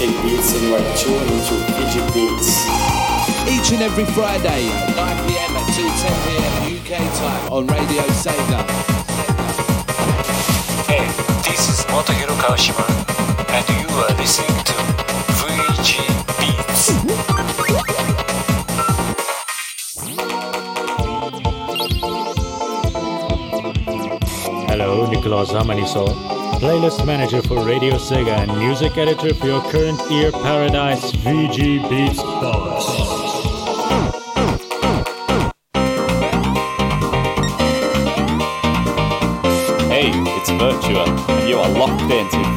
K 0.00 0.06
Beats 0.22 0.54
and 0.54 0.62
you 0.62 0.74
are 0.74 0.96
tuned 0.96 1.30
into 1.30 1.54
VG 1.76 2.00
Beats. 2.14 2.64
Each 3.46 3.70
and 3.72 3.82
every 3.82 4.06
Friday, 4.06 4.70
9pm 4.96 5.52
at 5.60 5.66
2.10pm 5.76 6.54
UK 6.72 6.90
time 7.20 7.52
on 7.52 7.66
Radio 7.66 8.02
Sega. 8.16 8.64
Hey, 10.88 11.04
this 11.44 11.68
is 11.68 11.84
Motohiro 11.92 12.34
Kawashima, 12.40 12.86
and 13.50 13.68
you 13.76 13.88
are 14.00 14.14
listening 14.16 14.64
to 14.64 14.72
VG 15.36 16.00
Beats. 16.38 16.82
Hello, 24.66 25.06
Nicolas 25.10 25.50
Amaniso, 25.52 26.06
playlist 26.60 27.06
manager 27.06 27.40
for 27.40 27.64
Radio 27.64 27.94
Sega 27.94 28.36
and 28.36 28.54
music 28.58 28.98
editor 28.98 29.32
for 29.32 29.46
your 29.46 29.62
current 29.70 29.98
ear 30.12 30.30
paradise 30.30 31.10
VG 31.12 31.88
Beats 31.88 32.22
Box. 32.22 32.84
Hey, 39.88 40.10
it's 40.12 40.50
Virtua, 40.50 41.06
and 41.30 41.48
you 41.48 41.56
are 41.56 41.70
locked 41.70 42.02
into 42.02 42.49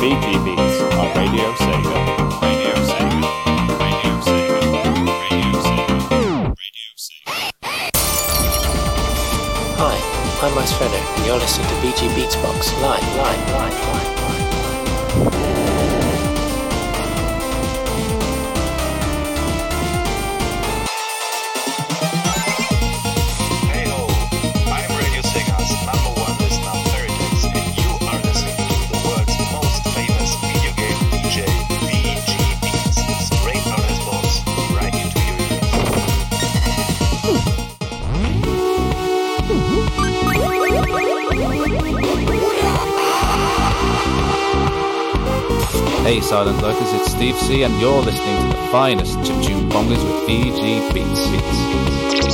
Steve 47.23 47.39
C 47.39 47.63
and 47.63 47.79
you're 47.79 48.01
listening 48.01 48.51
to 48.51 48.57
the 48.57 48.67
finest 48.69 49.17
chiptune 49.19 49.69
bongers 49.69 50.03
with 50.03 50.27
VG 50.27 50.93
Beats. 50.93 51.21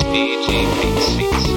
VG 0.01 0.49
Beats. 0.81 1.48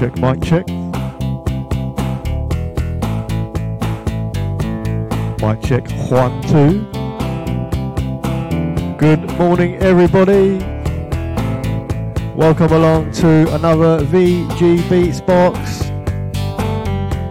Check, 0.00 0.16
mic 0.16 0.40
check. 0.40 0.66
Mic 5.42 5.60
check, 5.60 5.90
one, 6.08 6.40
two. 6.48 6.86
Good 8.96 9.20
morning, 9.36 9.76
everybody. 9.82 10.56
Welcome 12.34 12.72
along 12.72 13.12
to 13.12 13.54
another 13.54 14.02
VG 14.06 14.88
Beats 14.88 15.20
box. 15.20 15.90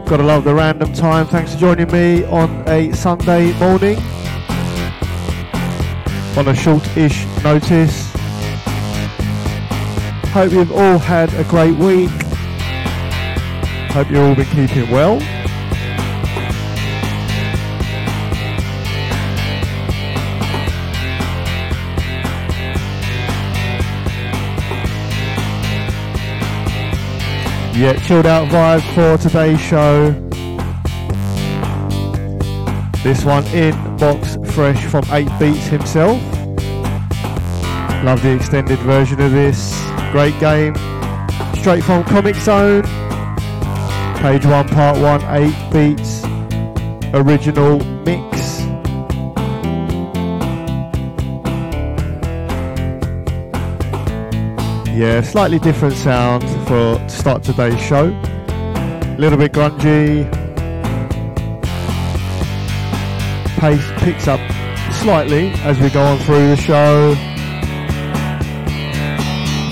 Gotta 0.08 0.22
love 0.22 0.44
the 0.44 0.54
random 0.54 0.94
time. 0.94 1.26
Thanks 1.26 1.56
for 1.56 1.60
joining 1.60 1.92
me 1.92 2.24
on 2.26 2.64
a 2.70 2.92
Sunday 2.92 3.52
morning. 3.58 3.98
On 6.38 6.48
a 6.48 6.54
short-ish 6.54 7.26
notice. 7.44 8.12
Hope 10.34 10.52
you've 10.52 10.72
all 10.72 11.00
had 11.00 11.34
a 11.34 11.44
great 11.46 11.76
week. 11.76 12.12
Hope 13.92 14.12
you've 14.12 14.20
all 14.20 14.36
been 14.36 14.46
keeping 14.46 14.90
well. 14.92 15.20
Yeah, 27.80 27.98
chilled 28.06 28.26
out 28.26 28.50
vibes 28.50 28.84
for 28.94 29.18
today's 29.22 29.60
show. 29.60 30.12
This 33.04 33.24
one 33.24 33.46
in 33.48 33.74
box 33.98 34.38
fresh 34.54 34.86
from 34.86 35.04
8 35.10 35.28
Beats 35.40 35.68
himself. 35.68 36.22
Love 38.04 38.22
the 38.22 38.34
extended 38.36 38.80
version 38.80 39.22
of 39.22 39.32
this. 39.32 39.74
Great 40.12 40.38
game. 40.40 40.76
Straight 41.56 41.84
from 41.84 42.04
Comix 42.04 42.36
Zone. 42.42 42.99
Page 44.22 44.46
1, 44.46 44.68
Part 44.68 44.98
1, 44.98 45.22
8 45.24 45.72
Beats. 45.72 46.26
Original 47.14 47.80
mix. 48.04 48.60
Yeah, 54.94 55.22
slightly 55.22 55.58
different 55.58 55.96
sound 55.96 56.44
for 56.68 56.98
to 56.98 57.10
start 57.10 57.44
today's 57.44 57.80
show. 57.80 58.08
A 58.08 59.16
little 59.18 59.38
bit 59.38 59.54
grungy. 59.54 60.30
Pace 63.58 63.90
picks 64.04 64.28
up 64.28 64.42
slightly 64.92 65.52
as 65.64 65.80
we 65.80 65.90
go 65.90 66.02
on 66.02 66.18
through 66.20 66.50
the 66.50 66.58
show. 66.58 67.16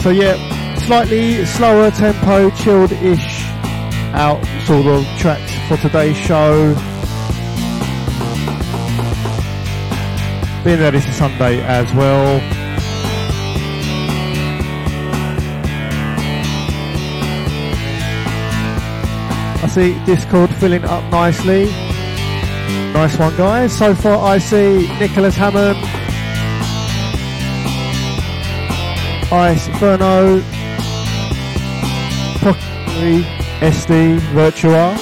So 0.02 0.12
yeah, 0.12 0.38
slightly 0.78 1.46
slower 1.46 1.92
tempo, 1.92 2.50
chilled-ish 2.52 3.27
out 4.14 4.44
sort 4.66 4.86
of 4.86 5.06
tracks 5.18 5.54
for 5.68 5.78
today's 5.78 6.18
show. 6.18 6.74
Being 10.64 10.80
that 10.80 10.94
it's 10.96 11.06
a 11.08 11.14
Sunday 11.14 11.62
as 11.62 11.94
well. 11.94 12.42
I 19.64 19.68
see 19.68 20.06
Discord 20.06 20.50
filling 20.56 20.84
up 20.86 21.04
nicely. 21.12 21.66
Nice 22.94 23.18
one, 23.18 23.36
guys. 23.38 23.78
So 23.78 23.94
far, 23.94 24.18
I 24.28 24.38
see 24.40 24.88
Nicholas 25.00 25.36
Hammond, 25.36 25.78
Iceferno, 29.30 30.42
Pocky, 32.42 33.37
SD, 33.60 34.20
Virtual. 34.34 34.96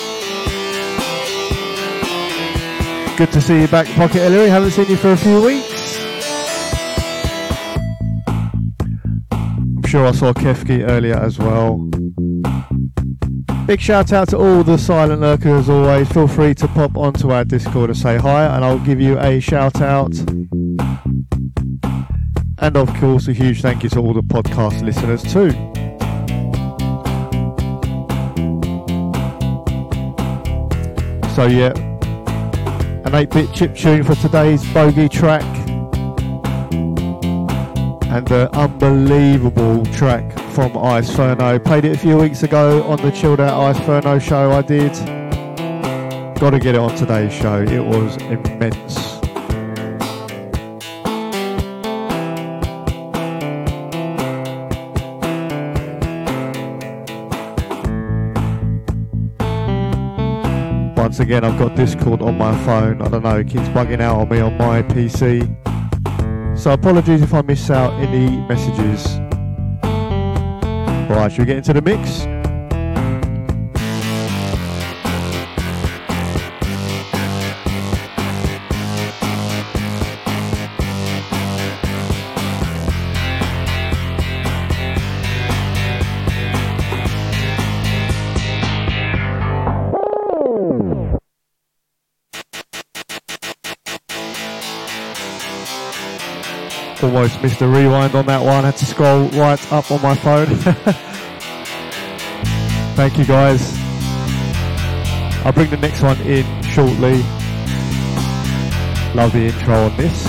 Good 3.18 3.32
to 3.34 3.42
see 3.42 3.60
you 3.60 3.68
back, 3.68 3.86
Pocket 3.96 4.22
Ellery. 4.22 4.48
Haven't 4.48 4.72
seen 4.72 4.88
you 4.88 4.96
for 4.96 5.12
a 5.12 5.18
few 5.18 5.42
weeks. 5.42 6.00
I'm 9.32 9.84
sure 9.86 10.08
I 10.08 10.12
saw 10.14 10.32
Kefki 10.32 10.88
earlier 10.88 11.18
as 11.18 11.38
well. 11.38 11.78
Big 13.66 13.82
shout 13.82 14.14
out 14.14 14.30
to 14.30 14.38
all 14.38 14.64
the 14.64 14.78
silent 14.78 15.20
lurkers 15.20 15.64
as 15.64 15.70
always. 15.70 16.10
Feel 16.14 16.30
free 16.30 16.54
to 16.56 16.68
pop 16.70 16.96
onto 16.96 17.32
our 17.32 17.44
Discord 17.44 17.90
and 17.90 17.98
say 17.98 18.16
hi, 18.16 18.46
and 18.46 18.64
I'll 18.64 18.80
give 18.80 19.02
you 19.02 19.20
a 19.20 19.42
shout 19.42 19.82
out. 19.82 20.18
And 22.60 22.78
of 22.78 22.94
course, 22.96 23.28
a 23.28 23.34
huge 23.34 23.62
thank 23.62 23.84
you 23.84 23.90
to 23.90 24.00
all 24.00 24.14
the 24.14 24.22
podcast 24.22 24.82
listeners 24.82 25.24
too. 25.24 25.75
So 31.36 31.48
yeah, 31.48 31.74
an 33.04 33.12
8-bit 33.12 33.54
chip 33.54 33.76
tune 33.76 34.06
for 34.06 34.16
today's 34.16 34.64
bogey 34.74 35.10
track. 35.10 35.44
And 38.04 38.32
an 38.32 38.48
unbelievable 38.54 39.86
track 39.88 40.32
from 40.52 40.72
Iceferno. 40.72 41.62
Played 41.62 41.84
it 41.84 41.98
a 41.98 42.00
few 42.00 42.16
weeks 42.16 42.44
ago 42.44 42.84
on 42.84 43.02
the 43.02 43.12
Chilled 43.12 43.42
Out 43.42 43.76
Iceferno 43.76 44.22
show 44.22 44.54
I 44.54 44.62
did. 44.62 44.94
Gotta 46.40 46.58
get 46.58 46.76
it 46.76 46.80
on 46.80 46.96
today's 46.96 47.34
show. 47.34 47.64
It 47.64 47.84
was 47.84 48.16
immense. 48.16 49.05
Once 61.16 61.24
again, 61.24 61.46
I've 61.46 61.58
got 61.58 61.78
Discord 61.78 62.22
on 62.22 62.38
my 62.38 62.54
phone. 62.66 63.02
I 63.02 63.08
don't 63.08 63.24
know, 63.24 63.38
it 63.38 63.48
keeps 63.48 63.70
bugging 63.70 64.02
out 64.02 64.20
on 64.20 64.28
me 64.28 64.42
on 64.42 64.58
my 64.58 64.82
PC. 64.82 65.48
So 66.60 66.72
apologies 66.72 67.22
if 67.22 67.34
I 67.34 67.42
miss 67.42 67.70
out 67.70 67.94
any 68.02 68.36
messages. 68.48 69.18
Right, 71.10 71.32
should 71.32 71.40
we 71.40 71.46
get 71.46 71.56
into 71.56 71.72
the 71.72 71.82
mix? 71.82 72.35
Almost 97.16 97.42
missed 97.42 97.62
a 97.62 97.68
rewind 97.68 98.14
on 98.14 98.26
that 98.26 98.44
one. 98.44 98.66
Had 98.66 98.76
to 98.76 98.86
scroll 98.86 99.30
right 99.30 99.72
up 99.72 99.90
on 99.90 100.02
my 100.02 100.16
phone. 100.16 100.48
Thank 102.98 103.18
you 103.18 103.24
guys. 103.24 103.74
I'll 105.46 105.54
bring 105.54 105.70
the 105.70 105.78
next 105.78 106.02
one 106.02 106.20
in 106.24 106.44
shortly. 106.64 107.20
Love 109.16 109.32
the 109.32 109.46
intro 109.46 109.86
on 109.86 109.96
this. 109.96 110.26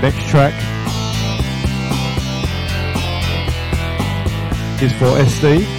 Next 0.00 0.28
track 0.28 0.54
is 4.80 4.92
for 4.92 5.06
SD. 5.06 5.73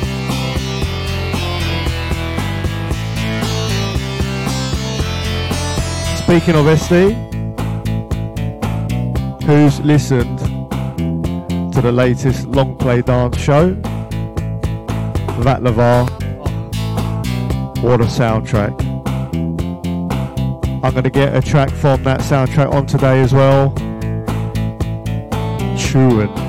Speaking 6.36 6.56
of 6.56 6.66
SD, 6.66 7.14
who's 9.44 9.80
listened 9.80 10.38
to 11.72 11.82
the 11.82 11.94
latest 11.94 12.46
long 12.48 12.76
play 12.76 13.02
dance 13.02 13.38
show? 13.38 13.70
That 15.46 15.62
Lavar. 15.62 16.10
What 17.82 18.02
a 18.02 18.04
soundtrack. 18.04 18.74
I'm 20.84 20.92
going 20.92 21.06
to 21.06 21.10
get 21.10 21.34
a 21.34 21.42
track 21.42 21.70
from 21.70 22.04
that 22.04 22.20
soundtrack 22.20 22.70
on 22.70 22.86
today 22.86 23.22
as 23.22 23.32
well. 23.32 23.70
Chewins. 25.78 26.45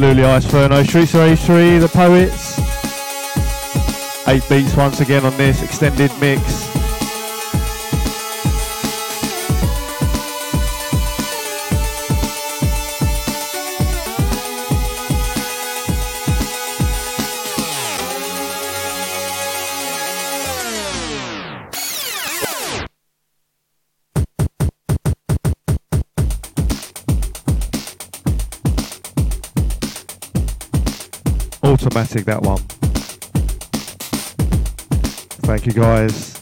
Absolutely 0.00 0.22
Iceferno. 0.22 0.86
Streets 0.86 1.14
of 1.14 1.20
Rage 1.22 1.40
3, 1.40 1.78
the 1.78 1.88
poets. 1.88 2.56
Eight 4.28 4.48
beats 4.48 4.76
once 4.76 5.00
again 5.00 5.24
on 5.24 5.36
this 5.36 5.60
extended 5.60 6.12
mix. 6.20 6.67
That 32.24 32.42
one. 32.42 32.58
Thank 35.46 35.66
you 35.66 35.72
guys. 35.72 36.37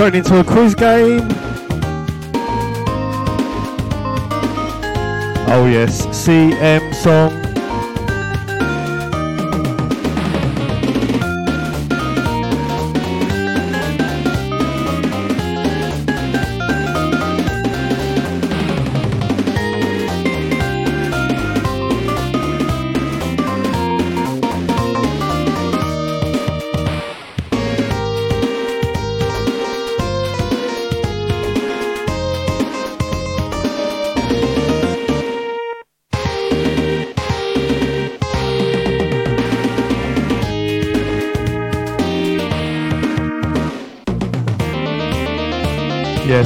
Straight 0.00 0.14
into 0.14 0.40
a 0.40 0.44
quiz 0.44 0.74
game. 0.74 1.28
Oh 5.46 5.68
yes, 5.70 6.06
CM 6.06 6.94
song. 6.94 7.39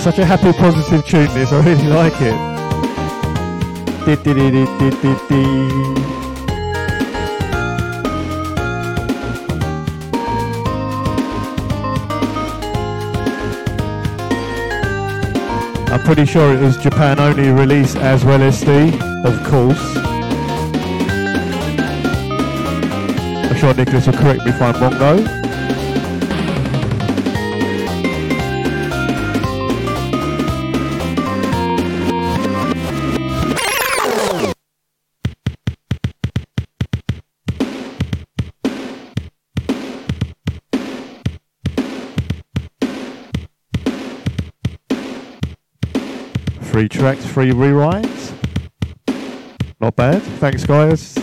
Such 0.04 0.18
a 0.18 0.24
happy, 0.26 0.52
positive 0.52 1.02
tune. 1.06 1.32
This 1.32 1.50
I 1.50 1.64
really 1.64 1.86
like 1.86 2.12
it. 2.20 2.34
I'm 15.90 16.02
pretty 16.02 16.26
sure 16.26 16.52
it 16.52 16.60
was 16.60 16.76
Japan 16.76 17.18
only 17.18 17.48
release 17.48 17.96
as 17.96 18.26
well 18.26 18.42
as 18.42 18.60
the, 18.60 18.88
of 19.24 19.42
course. 19.46 19.96
I'm 23.48 23.56
sure 23.56 23.72
Nicholas 23.72 24.06
will 24.06 24.12
correct 24.12 24.44
me 24.44 24.50
if 24.50 24.60
I'm 24.60 24.78
wrong 24.82 24.98
though. 24.98 25.43
Tracks, 47.04 47.26
three 47.26 47.50
rewrites. 47.50 48.32
Not 49.78 49.94
bad. 49.94 50.22
Thanks, 50.40 50.64
guys. 50.64 51.14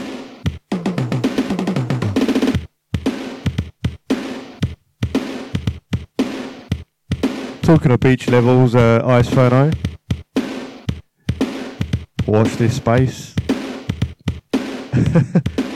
Talking 7.63 7.93
of 7.93 7.99
beach 7.99 8.29
levels, 8.29 8.75
uh, 8.75 9.01
Iceferno. 9.03 9.73
Watch 12.27 12.51
this 12.57 12.75
space. 12.75 13.33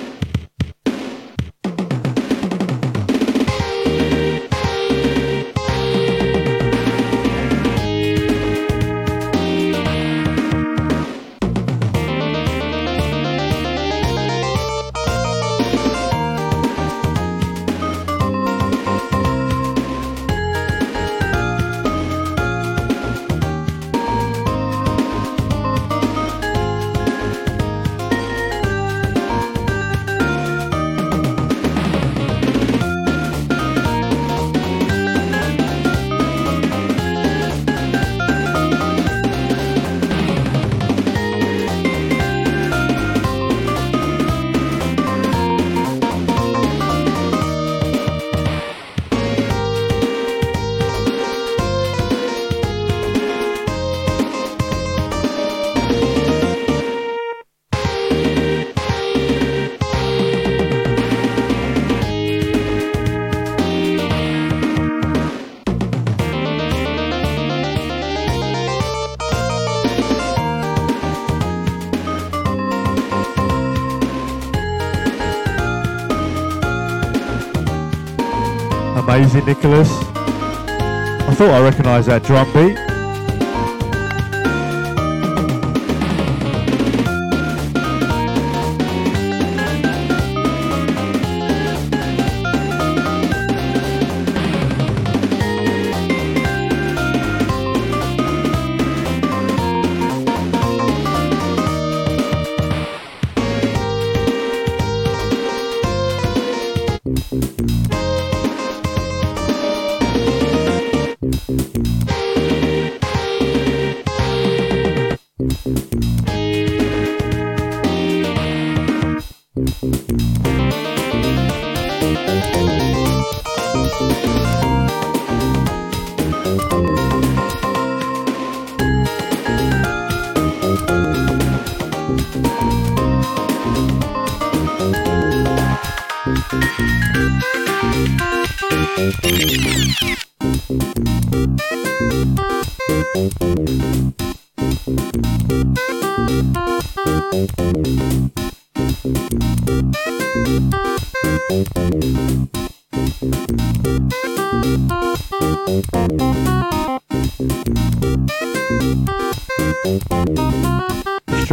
Nicholas. 79.46 79.90
I 79.92 81.34
thought 81.36 81.50
I 81.50 81.62
recognised 81.62 82.08
that 82.08 82.24
drum 82.24 82.52
beat. 82.54 82.85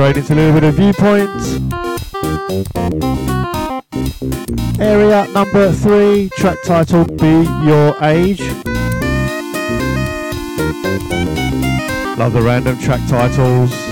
Straight 0.03 0.17
into 0.17 0.33
a 0.33 0.51
little 0.51 0.61
bit 0.61 0.65
of 0.65 0.75
viewpoint. 0.75 1.31
Area 4.81 5.29
number 5.33 5.71
three, 5.71 6.29
track 6.31 6.59
title 6.65 7.05
Be 7.05 7.45
Your 7.65 7.95
Age. 8.03 8.41
Love 12.19 12.33
the 12.33 12.43
random 12.43 12.77
track 12.81 13.01
titles. 13.09 13.92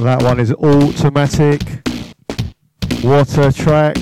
That 0.00 0.22
one 0.22 0.40
is 0.40 0.50
automatic. 0.50 1.60
What 3.02 3.36
a 3.36 3.52
track. 3.52 3.98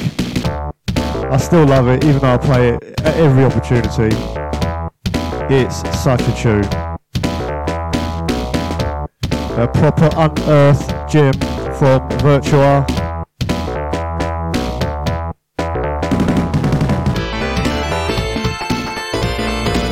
I 0.97 1.37
still 1.39 1.67
love 1.67 1.89
it, 1.89 2.05
even 2.05 2.21
though 2.21 2.35
I 2.35 2.37
play 2.37 2.69
it 2.69 3.01
at 3.01 3.17
every 3.17 3.43
opportunity. 3.45 4.17
It's 5.53 5.79
such 5.99 6.21
a 6.23 6.33
tune. 6.37 6.65
A 9.59 9.67
proper 9.67 10.09
unearthed 10.17 11.11
gem 11.11 11.33
from 11.75 12.09
Virtua. 12.21 12.87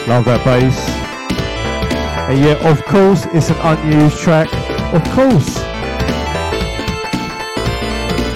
Love 0.06 0.24
that 0.26 0.44
bass. 0.44 0.88
And 2.30 2.38
yeah, 2.38 2.70
of 2.70 2.84
course, 2.84 3.26
it's 3.32 3.50
an 3.50 3.56
unused 3.56 4.18
track. 4.18 4.48
Of 4.94 5.02
course. 5.10 5.65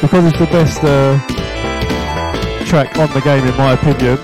Because 0.01 0.25
it's 0.25 0.39
the 0.39 0.47
best 0.47 0.83
uh, 0.83 1.19
track 2.65 2.97
on 2.99 3.11
the 3.13 3.21
game, 3.21 3.45
in 3.45 3.55
my 3.57 3.75
opinion. 3.75 4.17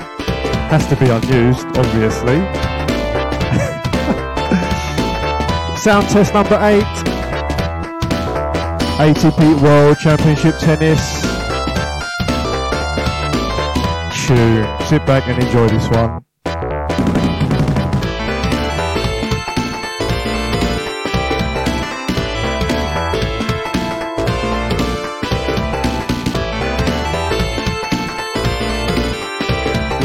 Has 0.71 0.87
to 0.89 0.97
be 0.97 1.11
unused, 1.11 1.67
obviously. 1.77 2.37
Sound 5.77 6.09
test 6.09 6.33
number 6.35 6.59
eight. 6.63 6.83
ATP 8.99 9.63
World 9.63 9.99
Championship 9.99 10.59
Tennis. 10.59 11.21
Tune. 14.27 14.67
Sit 14.87 15.05
back 15.07 15.29
and 15.29 15.41
enjoy 15.43 15.69
this 15.69 15.89
one. 15.91 16.26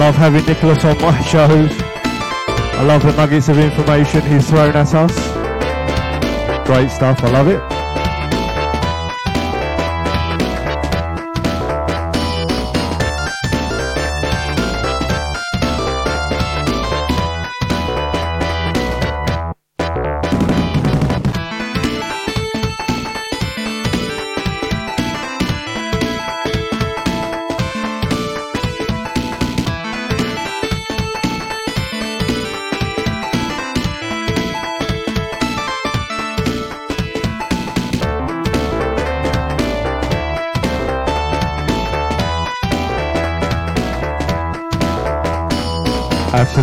I 0.02 0.06
love 0.06 0.16
having 0.16 0.44
Nicholas 0.48 0.84
on 0.84 0.98
my 1.00 1.22
shows. 1.22 1.72
I 1.80 2.82
love 2.82 3.04
the 3.04 3.12
nuggets 3.12 3.50
of 3.50 3.60
information 3.60 4.24
he's 4.24 4.50
thrown 4.50 4.76
at 4.76 4.92
us. 4.96 5.14
Great 6.66 6.90
stuff, 6.90 7.24
I 7.24 7.30
love 7.30 7.48
it. 7.48 7.81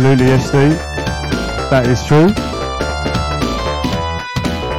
Absolutely, 0.09 0.37
SD. 0.37 1.69
That 1.69 1.85
is 1.85 2.03
true. 2.07 2.29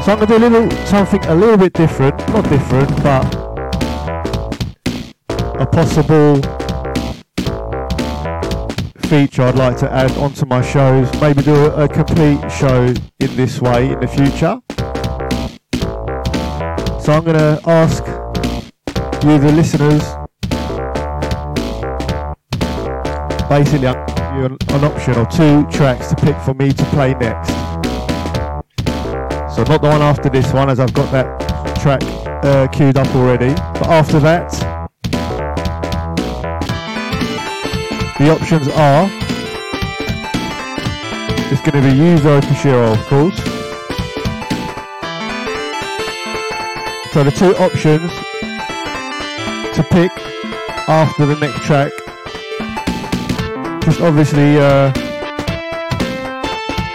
So 0.02 0.10
I'm 0.10 0.18
gonna 0.18 0.26
do 0.26 0.36
a 0.38 0.42
little 0.48 0.68
something 0.86 1.24
a 1.26 1.34
little 1.36 1.56
bit 1.56 1.72
different, 1.72 2.18
not 2.30 2.48
different, 2.48 2.90
but 3.04 3.32
a 5.60 5.66
possible 5.66 6.34
feature 9.08 9.42
I'd 9.42 9.54
like 9.54 9.76
to 9.76 9.92
add 9.92 10.10
onto 10.18 10.46
my 10.46 10.62
shows. 10.62 11.08
Maybe 11.20 11.42
do 11.42 11.54
a, 11.54 11.84
a 11.84 11.88
complete 11.88 12.40
show 12.50 12.86
in 13.20 13.36
this 13.36 13.60
way 13.60 13.92
in 13.92 14.00
the 14.00 14.08
future. 14.08 14.60
So 17.00 17.12
I'm 17.12 17.22
gonna 17.22 17.60
ask 17.66 18.04
you, 19.22 19.38
the 19.38 19.52
listeners, 19.52 20.02
basically. 23.48 23.86
I'm 23.86 24.09
you 24.40 24.46
an, 24.46 24.56
an 24.70 24.84
option 24.84 25.14
or 25.16 25.26
two 25.26 25.66
tracks 25.70 26.08
to 26.08 26.16
pick 26.16 26.36
for 26.38 26.54
me 26.54 26.72
to 26.72 26.84
play 26.86 27.14
next. 27.14 27.48
So 29.54 29.64
not 29.64 29.82
the 29.82 29.88
one 29.88 30.00
after 30.00 30.30
this 30.30 30.52
one, 30.52 30.70
as 30.70 30.80
I've 30.80 30.94
got 30.94 31.10
that 31.12 31.26
track 31.80 32.02
uh, 32.44 32.66
queued 32.68 32.96
up 32.96 33.14
already. 33.14 33.52
But 33.78 33.88
after 33.88 34.18
that, 34.20 34.50
the 38.18 38.30
options 38.30 38.68
are 38.68 39.08
it's 41.52 41.60
going 41.62 41.82
to 41.82 41.90
be 41.90 41.96
Yuzo 41.98 42.40
Koshiro, 42.40 42.92
of 42.92 43.06
course. 43.06 43.36
So 47.12 47.24
the 47.24 47.32
two 47.32 47.56
options 47.56 48.10
to 49.74 49.82
pick 49.90 50.12
after 50.88 51.26
the 51.26 51.36
next 51.36 51.62
track 51.64 51.92
obviously 54.02 54.56
uh, 54.58 54.92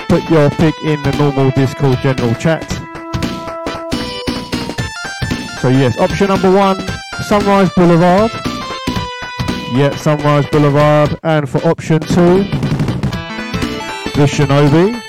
put 0.08 0.24
your 0.30 0.50
pick 0.52 0.74
in 0.84 1.02
the 1.04 1.16
normal 1.18 1.52
Discord 1.52 1.98
general 2.00 2.34
chat. 2.36 2.64
So 5.62 5.70
yes, 5.70 5.98
option 5.98 6.28
number 6.28 6.52
one, 6.52 6.78
Sunrise 7.28 7.70
Boulevard. 7.76 8.32
Yeah, 9.74 9.96
Sunrise 9.98 10.46
Boulevard. 10.48 11.20
And 11.24 11.50
for 11.50 11.66
option 11.68 12.00
two, 12.02 12.44
the 14.14 14.26
Shinobi. 14.26 15.02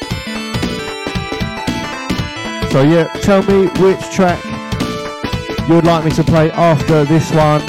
So 2.73 2.83
yeah, 2.83 3.09
tell 3.23 3.43
me 3.43 3.69
which 3.81 4.01
track 4.11 4.43
you 5.69 5.75
would 5.75 5.85
like 5.85 6.05
me 6.05 6.11
to 6.13 6.25
play 6.25 6.51
after 6.53 7.05
this 7.05 7.31
one 7.33 7.63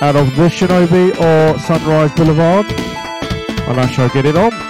out 0.00 0.16
of 0.16 0.34
the 0.36 0.48
Shinobi 0.48 1.10
or 1.18 1.58
Sunrise 1.58 2.12
Boulevard 2.12 2.66
and 3.68 3.78
I 3.78 3.86
shall 3.86 4.08
get 4.08 4.24
it 4.24 4.36
on. 4.36 4.67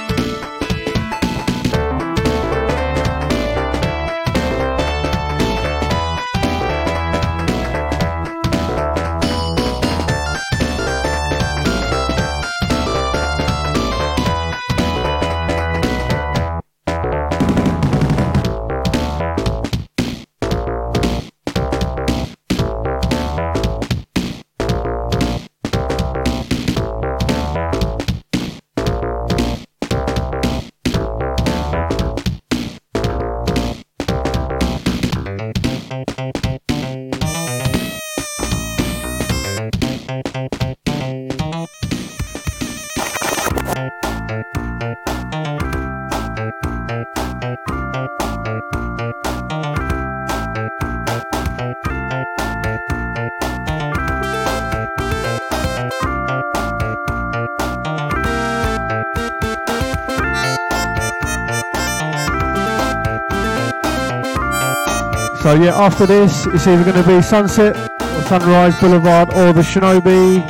Yeah, 65.62 65.74
after 65.74 66.06
this, 66.06 66.46
it's 66.46 66.66
either 66.66 66.84
going 66.84 67.02
to 67.02 67.08
be 67.08 67.22
Sunset, 67.22 67.76
or 68.00 68.22
Sunrise 68.22 68.78
Boulevard, 68.80 69.30
or 69.34 69.52
the 69.52 69.62
Shinobi. 69.62 70.42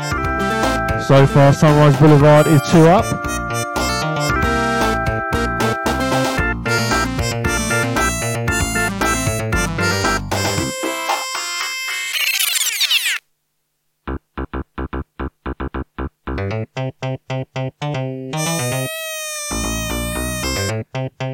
So 1.02 1.26
far, 1.26 1.52
Sunrise 1.52 1.96
Boulevard 1.98 2.46
is 2.46 2.60
two 2.70 2.86
up. 2.88 3.04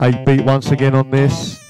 Eight 0.03 0.27
beat 0.27 0.45
once 0.45 0.71
again 0.71 0.95
on 0.95 1.11
this. 1.11 1.64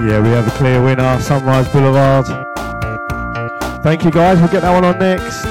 Yeah, 0.00 0.20
we 0.20 0.28
have 0.28 0.46
a 0.46 0.50
clear 0.52 0.80
winner, 0.80 1.20
Sunrise 1.20 1.68
Boulevard. 1.68 2.26
Thank 3.82 4.04
you 4.04 4.12
guys, 4.12 4.38
we'll 4.38 4.48
get 4.48 4.62
that 4.62 4.72
one 4.72 4.84
on 4.84 4.96
next. 4.96 5.42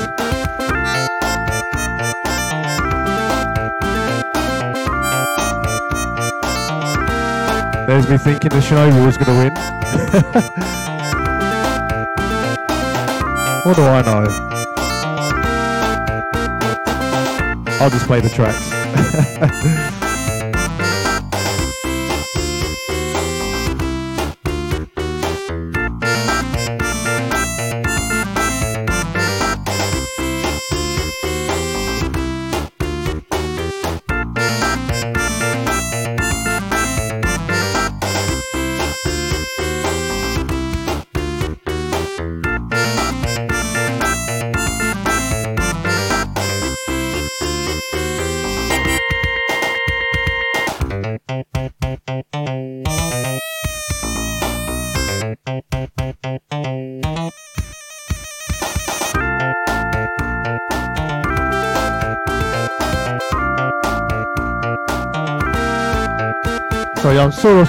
There's 7.88 8.08
me 8.10 8.18
thinking 8.18 8.50
the 8.50 8.60
Shinobi 8.60 9.06
was 9.06 9.18
going 9.18 9.28
to 9.28 9.34
win. 9.38 9.54
what 13.66 13.76
do 13.76 13.84
I 13.84 14.02
know? 14.02 14.26
I'll 17.82 17.90
just 17.90 18.06
play 18.06 18.22
the 18.22 18.30
tracks. 18.30 18.72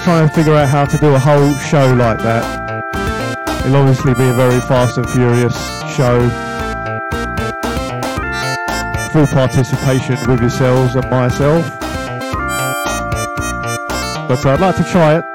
trying 0.09 0.27
to 0.27 0.33
figure 0.33 0.55
out 0.55 0.67
how 0.67 0.85
to 0.85 0.97
do 0.97 1.13
a 1.13 1.19
whole 1.19 1.53
show 1.57 1.93
like 1.93 2.17
that. 2.17 2.43
It'll 3.63 3.75
obviously 3.75 4.15
be 4.15 4.27
a 4.27 4.33
very 4.33 4.59
fast 4.61 4.97
and 4.97 5.07
furious 5.07 5.55
show. 5.95 6.27
Full 9.11 9.27
participation 9.27 10.17
with 10.27 10.41
yourselves 10.41 10.95
and 10.95 11.07
myself. 11.11 11.63
But 14.27 14.43
I'd 14.47 14.59
like 14.59 14.77
to 14.77 14.83
try 14.85 15.17
it. 15.17 15.25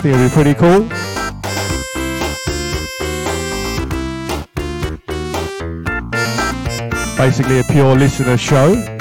think 0.00 0.14
it'll 0.14 0.28
be 0.28 0.32
pretty 0.32 0.54
cool. 0.54 0.88
Basically 7.16 7.58
a 7.58 7.64
pure 7.64 7.96
listener 7.96 8.36
show. 8.36 8.99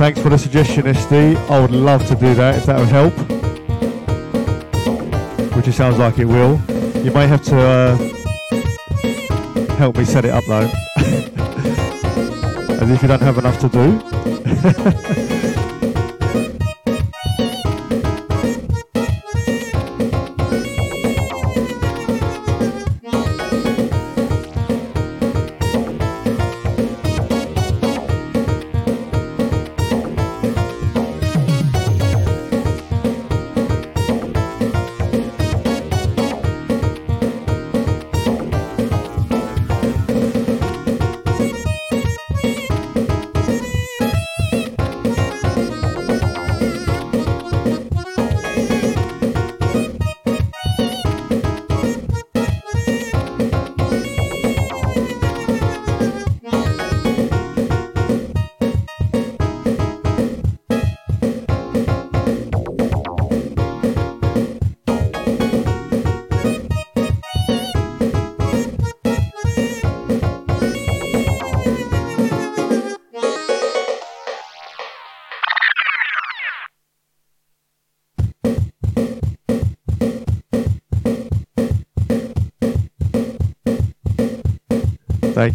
Thanks 0.00 0.18
for 0.18 0.30
the 0.30 0.38
suggestion, 0.38 0.84
SD. 0.84 1.36
I 1.50 1.60
would 1.60 1.72
love 1.72 2.06
to 2.08 2.14
do 2.14 2.34
that 2.34 2.54
if 2.54 2.64
that 2.64 2.78
would 2.78 2.88
help. 2.88 3.12
Which 5.54 5.68
it 5.68 5.74
sounds 5.74 5.98
like 5.98 6.18
it 6.18 6.24
will. 6.24 6.58
You 7.04 7.10
may 7.10 7.26
have 7.26 7.44
to 7.44 7.58
uh, 7.60 7.96
help 9.74 9.98
me 9.98 10.06
set 10.06 10.24
it 10.24 10.30
up 10.30 10.44
though. 10.46 10.70
As 12.80 12.90
if 12.90 13.02
you 13.02 13.08
don't 13.08 13.20
have 13.20 13.36
enough 13.36 13.60
to 13.60 13.68
do. 13.68 15.36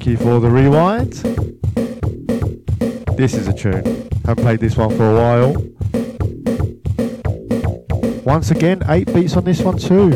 You 0.05 0.17
for 0.17 0.39
the 0.39 0.51
rewind. 0.51 1.13
This 3.17 3.33
is 3.33 3.47
a 3.47 3.53
tune. 3.53 4.07
Haven't 4.23 4.43
played 4.43 4.59
this 4.59 4.77
one 4.77 4.95
for 4.95 5.09
a 5.09 5.15
while. 5.15 5.55
Once 8.23 8.51
again, 8.51 8.83
eight 8.87 9.11
beats 9.11 9.35
on 9.35 9.45
this 9.45 9.61
one 9.61 9.79
too. 9.79 10.11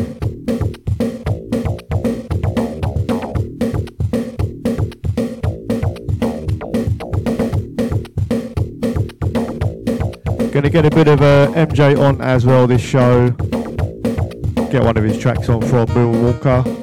Gonna 10.52 10.70
get 10.70 10.86
a 10.86 10.92
bit 10.92 11.08
of 11.08 11.22
a 11.22 11.52
MJ 11.56 11.98
on 11.98 12.22
as 12.22 12.46
well 12.46 12.68
this 12.68 12.82
show. 12.82 13.32
Get 14.70 14.84
one 14.84 14.98
of 14.98 15.04
his 15.04 15.18
tracks 15.18 15.50
on 15.50 15.62
from 15.62 15.88
Moonwalker. 15.88 16.79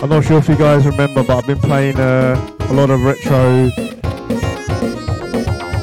I'm 0.00 0.10
not 0.10 0.24
sure 0.24 0.38
if 0.38 0.48
you 0.48 0.54
guys 0.54 0.86
remember, 0.86 1.24
but 1.24 1.38
I've 1.38 1.46
been 1.46 1.58
playing 1.58 1.98
uh, 1.98 2.56
a 2.60 2.72
lot 2.72 2.88
of 2.88 3.02
retro 3.02 3.68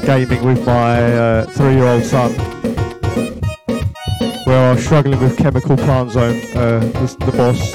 gaming 0.06 0.42
with 0.46 0.66
my 0.66 1.04
uh, 1.04 1.46
three-year-old 1.48 2.06
son, 2.06 2.32
where 4.46 4.70
I 4.70 4.72
was 4.74 4.86
struggling 4.86 5.20
with 5.20 5.38
Chemical 5.38 5.76
Plant 5.76 6.12
Zone, 6.12 6.40
uh, 6.56 6.80
the, 6.80 7.26
the 7.26 7.32
boss. 7.36 7.74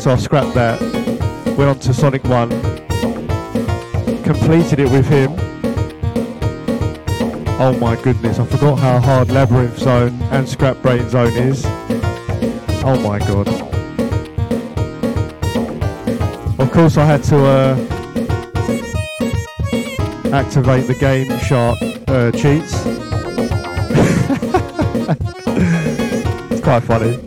So 0.00 0.12
I 0.12 0.16
scrapped 0.16 0.54
that, 0.54 0.80
went 1.58 1.68
on 1.68 1.80
to 1.80 1.92
Sonic 1.92 2.22
1, 2.22 2.50
completed 4.22 4.78
it 4.78 4.90
with 4.92 5.06
him. 5.06 5.32
Oh 7.60 7.76
my 7.80 8.00
goodness, 8.00 8.38
I 8.38 8.46
forgot 8.46 8.78
how 8.78 9.00
hard 9.00 9.28
Labyrinth 9.32 9.78
Zone 9.78 10.22
and 10.30 10.48
Scrap 10.48 10.80
Brain 10.82 11.08
Zone 11.08 11.32
is. 11.32 11.64
Oh 12.84 13.00
my 13.02 13.18
god. 13.18 13.61
Of 16.72 16.78
course, 16.78 16.96
I 16.96 17.04
had 17.04 17.22
to 17.24 17.36
uh, 17.36 17.76
activate 20.32 20.86
the 20.86 20.94
Game 20.94 21.28
Shark 21.40 21.76
uh, 22.08 22.32
cheats. 22.32 22.72
it's 26.50 26.62
quite 26.62 26.82
funny. 26.84 27.18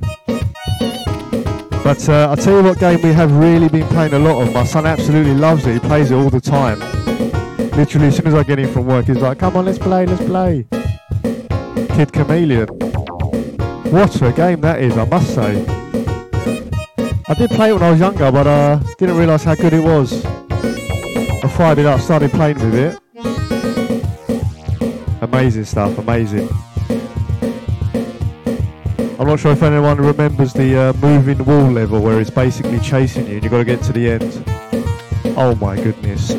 But 1.84 2.10
uh, 2.10 2.30
I'll 2.32 2.38
tell 2.38 2.58
you 2.58 2.64
what 2.64 2.80
game 2.80 3.00
we 3.04 3.14
have 3.14 3.32
really 3.34 3.70
been 3.70 3.86
playing 3.90 4.14
a 4.14 4.18
lot 4.18 4.42
of. 4.42 4.52
My 4.52 4.64
son 4.64 4.88
absolutely 4.88 5.36
loves 5.36 5.68
it. 5.68 5.74
He 5.74 5.80
plays 5.80 6.10
it 6.10 6.16
all 6.16 6.32
the 6.32 6.42
time. 6.42 6.80
Literally, 7.78 8.08
as 8.08 8.18
soon 8.18 8.26
as 8.26 8.34
I 8.34 8.42
get 8.42 8.58
in 8.58 8.74
from 8.74 8.88
work, 8.88 9.06
he's 9.06 9.18
like, 9.18 9.38
come 9.38 9.56
on, 9.58 9.66
let's 9.66 9.78
play, 9.78 10.08
let's 10.08 10.26
play. 10.26 10.66
Kid 11.96 12.12
Chameleon. 12.12 12.68
What 13.92 14.20
a 14.24 14.32
game 14.32 14.62
that 14.62 14.82
is, 14.82 14.98
I 14.98 15.06
must 15.06 15.36
say. 15.36 15.85
I 17.28 17.34
did 17.34 17.50
play 17.50 17.72
it 17.72 17.74
when 17.74 17.82
I 17.82 17.90
was 17.90 18.00
younger, 18.00 18.32
but 18.32 18.46
uh, 18.46 18.78
didn't 19.00 19.18
realise 19.18 19.44
how 19.44 19.56
good 19.56 19.74
it 19.74 19.84
was. 19.84 20.24
I 20.24 21.48
fired 21.48 21.80
it 21.80 21.88
up, 21.88 22.00
started 22.00 22.30
playing 22.30 22.60
with 22.60 22.76
it. 22.76 23.00
Amazing 25.22 25.66
stuff, 25.66 25.98
amazing. 25.98 26.48
I'm 29.18 29.26
not 29.26 29.40
sure 29.40 29.54
if 29.54 29.64
anyone 29.64 29.98
remembers 29.98 30.54
the 30.54 30.78
uh, 30.78 30.94
moving 30.94 31.44
wall 31.46 31.72
level 31.72 32.00
where 32.00 32.22
it's 32.22 32.30
basically 32.30 32.80
chasing 32.80 33.26
you 33.26 33.36
and 33.36 33.44
you've 33.44 33.52
got 33.52 33.58
to 33.58 33.66
get 33.66 33.82
to 33.84 33.92
the 33.92 34.08
end. 34.08 34.44
Oh 35.36 35.56
my 35.60 35.78
goodness. 35.78 36.30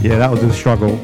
yeah, 0.00 0.16
that 0.18 0.30
was 0.30 0.44
a 0.44 0.52
struggle. 0.52 0.96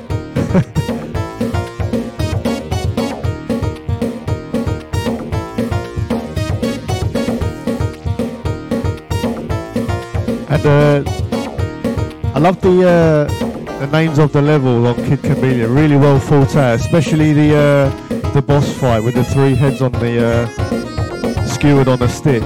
And 10.64 11.04
uh, 11.06 12.34
I 12.34 12.38
love 12.38 12.60
the 12.60 12.88
uh, 12.88 13.78
the 13.80 13.86
names 13.88 14.18
of 14.18 14.32
the 14.32 14.42
levels 14.42 14.86
on 14.86 14.96
Kid 15.06 15.22
Chameleon. 15.22 15.74
Really 15.74 15.96
well 15.96 16.18
thought 16.18 16.56
out, 16.56 16.80
especially 16.80 17.32
the 17.32 17.54
uh, 17.54 18.30
the 18.32 18.42
boss 18.42 18.72
fight 18.78 19.00
with 19.00 19.14
the 19.14 19.24
three 19.24 19.54
heads 19.54 19.82
on 19.82 19.92
the 19.92 20.24
uh, 20.26 21.46
skewered 21.46 21.88
on 21.88 22.02
a 22.02 22.08
stick. 22.08 22.42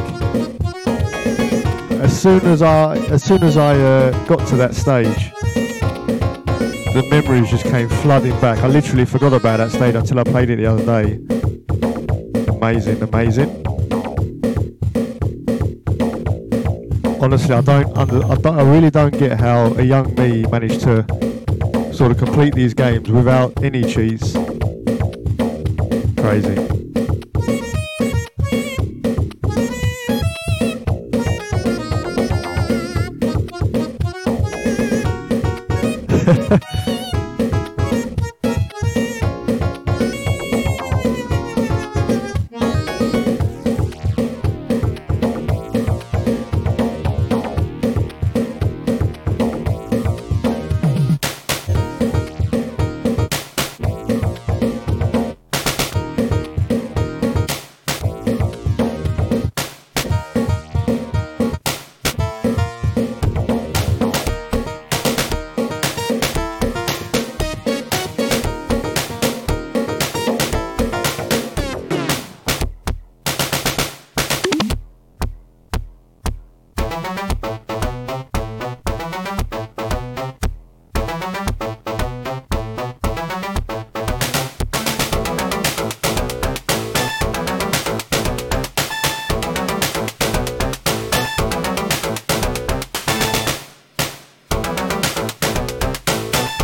As 2.00 2.20
soon 2.20 2.40
as 2.46 2.62
I 2.62 2.96
as 3.08 3.22
soon 3.22 3.42
as 3.42 3.56
I 3.56 3.78
uh, 3.78 4.24
got 4.26 4.46
to 4.48 4.56
that 4.56 4.74
stage, 4.74 5.32
the 6.94 7.06
memories 7.10 7.50
just 7.50 7.64
came 7.64 7.88
flooding 7.88 8.38
back. 8.40 8.58
I 8.58 8.68
literally 8.68 9.04
forgot 9.04 9.32
about 9.32 9.58
that 9.58 9.70
stage 9.70 9.94
until 9.94 10.18
I 10.18 10.24
played 10.24 10.50
it 10.50 10.56
the 10.56 10.66
other 10.66 10.84
day. 10.84 11.18
Amazing, 12.48 13.02
amazing. 13.02 13.61
Honestly, 17.22 17.54
I 17.54 17.60
don't, 17.60 17.96
under, 17.96 18.24
I 18.26 18.34
don't, 18.34 18.58
I 18.58 18.62
really 18.62 18.90
don't 18.90 19.16
get 19.16 19.38
how 19.38 19.72
a 19.74 19.82
young 19.82 20.12
me 20.16 20.42
managed 20.50 20.80
to 20.80 21.06
sort 21.94 22.10
of 22.10 22.18
complete 22.18 22.52
these 22.52 22.74
games 22.74 23.08
without 23.12 23.62
any 23.62 23.84
cheats. 23.84 24.32
Crazy. 26.18 26.58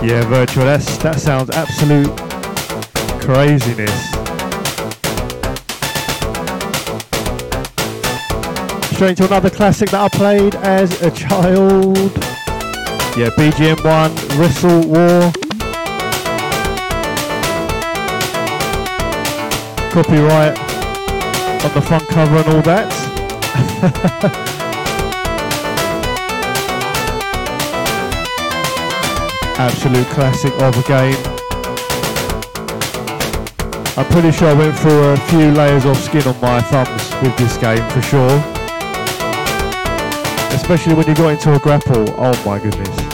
Yeah, 0.08 0.24
virtual. 0.24 0.64
That's 0.64 0.96
that 1.02 1.20
sounds 1.20 1.50
absolute 1.50 2.08
craziness. 3.20 3.92
Straight 8.94 9.10
into 9.10 9.26
another 9.26 9.50
classic 9.50 9.90
that 9.90 10.00
I 10.00 10.08
played 10.08 10.54
as 10.54 11.02
a 11.02 11.10
child. 11.10 11.98
Yeah, 13.18 13.28
BGM 13.36 13.84
one, 13.84 14.14
Wrestle 14.40 14.80
War. 14.88 15.30
Copyright 19.92 20.58
on 21.66 21.74
the 21.74 21.82
front 21.86 22.08
cover 22.08 22.36
and 22.38 22.48
all 22.48 22.62
that. 22.62 24.54
Absolute 29.60 30.06
classic 30.06 30.52
of 30.62 30.78
a 30.78 30.82
game. 30.86 31.16
I'm 33.96 34.06
pretty 34.06 34.30
sure 34.30 34.48
I 34.48 34.54
went 34.54 34.78
through 34.78 35.02
a 35.02 35.16
few 35.16 35.50
layers 35.50 35.84
of 35.84 35.96
skin 35.96 36.22
on 36.28 36.40
my 36.40 36.60
thumbs 36.60 37.12
with 37.22 37.36
this 37.36 37.56
game 37.56 37.84
for 37.90 38.00
sure. 38.00 38.38
Especially 40.54 40.94
when 40.94 41.08
you 41.08 41.14
got 41.16 41.30
into 41.30 41.52
a 41.54 41.58
grapple. 41.58 42.08
Oh 42.18 42.40
my 42.46 42.60
goodness. 42.60 43.07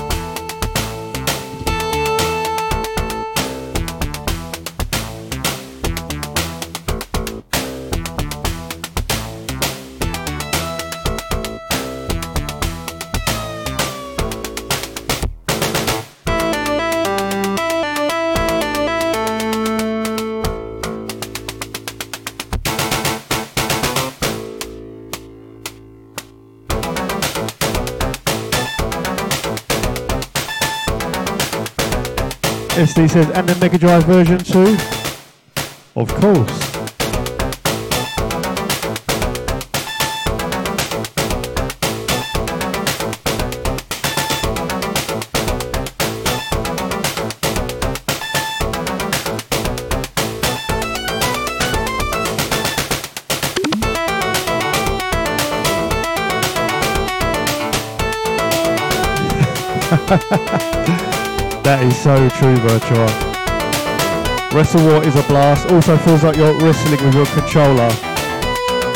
SD 32.95 33.11
says, 33.11 33.29
and 33.31 33.49
the 33.49 33.57
Mega 33.57 33.77
Drive 33.77 34.05
version 34.05 34.39
too? 34.39 34.77
Of 35.97 36.09
course. 36.15 36.71
That 61.65 61.83
is 61.83 61.97
so 61.97 62.15
true, 62.29 62.57
Virtua. 62.57 63.09
Wrestle 64.53 64.85
War 64.85 65.03
is 65.03 65.17
a 65.17 65.23
blast. 65.23 65.71
Also 65.71 65.97
feels 65.97 66.23
like 66.23 66.37
you're 66.37 66.53
wrestling 66.61 67.03
with 67.03 67.15
your 67.15 67.25
controller. 67.25 67.89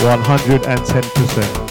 110%. 0.04 1.67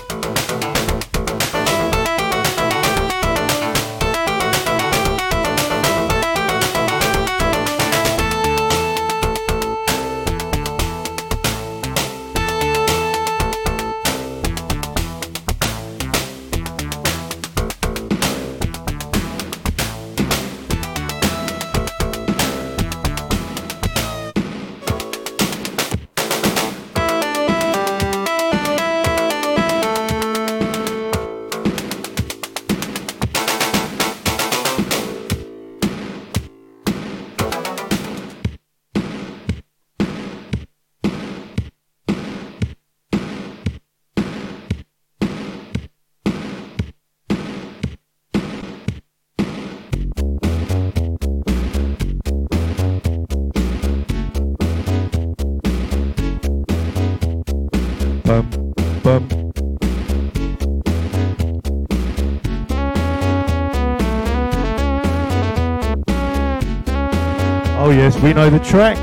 We 68.28 68.34
know 68.34 68.50
the 68.50 68.60
track. 68.60 68.98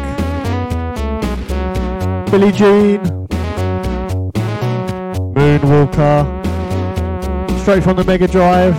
Billie 2.31 2.53
Jean. 2.53 3.01
Moonwalker. 5.33 6.27
Straight 7.63 7.83
from 7.83 7.97
the 7.97 8.05
Mega 8.05 8.29
Drive. 8.29 8.77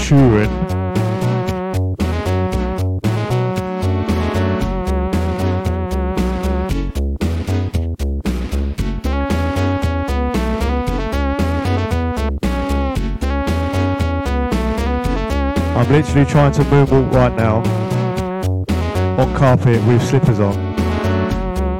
Turin. 0.00 0.48
I'm 15.74 15.90
literally 15.90 16.24
trying 16.26 16.52
to 16.52 16.62
moonwalk 16.62 17.12
right 17.12 17.34
now 17.34 17.87
on 19.28 19.36
carpet 19.36 19.84
with 19.86 20.02
slippers 20.02 20.40
on. 20.40 20.54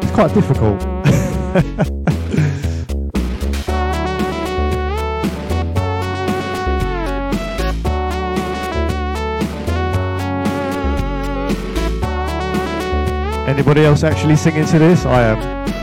It's 0.02 0.12
quite 0.12 0.32
difficult. 0.34 0.82
Anybody 13.48 13.84
else 13.84 14.04
actually 14.04 14.36
singing 14.36 14.66
to 14.66 14.78
this? 14.78 15.06
I 15.06 15.22
am. 15.22 15.77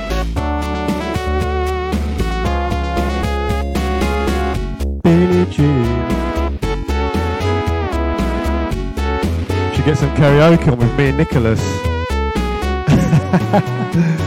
Get 9.85 9.97
some 9.99 10.09
karaoke 10.15 10.71
on 10.71 10.79
with 10.79 10.97
me 10.97 11.09
and 11.09 11.17
Nicholas. 11.17 11.61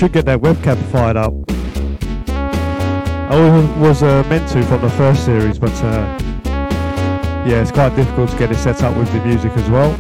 should 0.01 0.13
get 0.13 0.25
that 0.25 0.41
webcam 0.41 0.83
fired 0.91 1.19
up. 1.19 1.35
I 3.31 3.79
was 3.79 4.03
uh, 4.03 4.25
meant 4.31 4.49
to 4.49 4.63
from 4.65 4.81
the 4.81 4.89
first 4.89 5.27
series, 5.27 5.59
but 5.59 5.75
uh, 5.85 6.19
yeah, 7.47 7.61
it's 7.61 7.71
quite 7.71 7.95
difficult 7.95 8.31
to 8.31 8.39
get 8.39 8.51
it 8.51 8.57
set 8.57 8.83
up 8.83 8.97
with 8.97 9.13
the 9.13 9.23
music 9.23 9.53
as 9.53 9.69
well. 9.69 9.93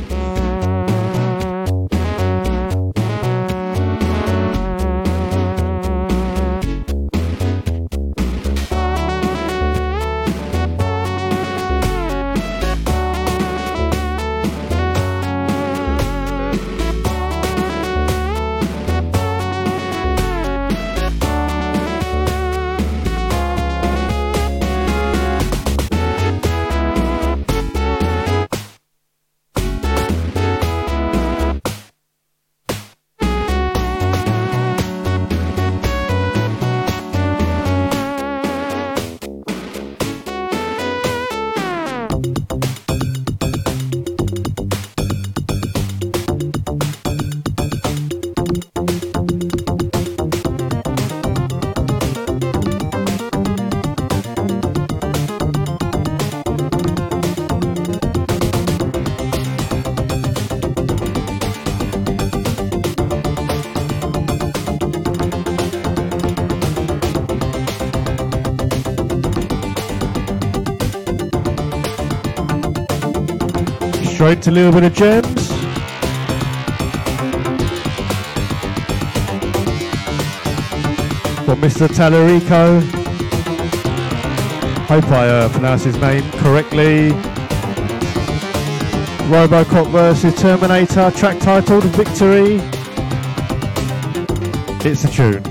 A 74.46 74.50
little 74.50 74.72
bit 74.72 74.84
of 74.84 74.94
gems. 74.94 75.48
For 81.44 81.56
Mr. 81.56 81.86
Talarico. 81.88 82.80
Hope 84.88 85.08
I 85.12 85.28
uh, 85.28 85.48
pronounced 85.50 85.84
his 85.84 85.96
name 85.98 86.28
correctly. 86.32 87.10
Robocop 89.28 89.90
versus 89.90 90.34
Terminator, 90.36 91.10
track 91.10 91.38
titled 91.38 91.84
Victory. 91.84 92.60
It's 94.82 95.04
a 95.04 95.10
tune. 95.10 95.49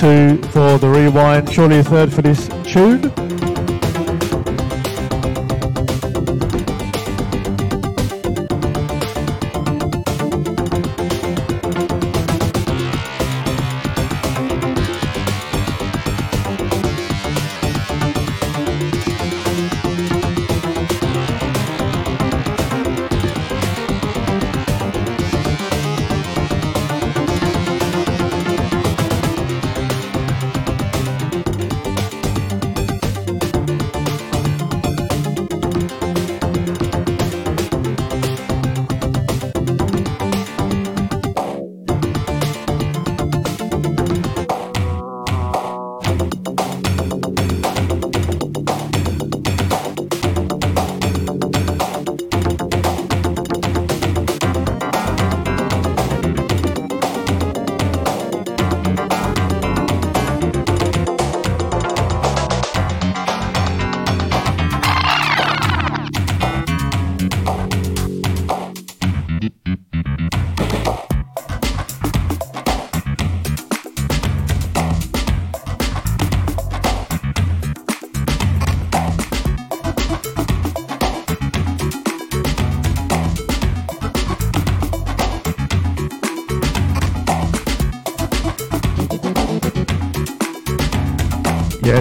C2 0.00 0.52
for 0.52 0.78
the 0.78 0.88
rewind, 0.88 1.52
surely 1.52 1.80
a 1.80 1.84
third 1.84 2.10
for 2.10 2.22
this 2.22 2.48
tune. 2.64 3.19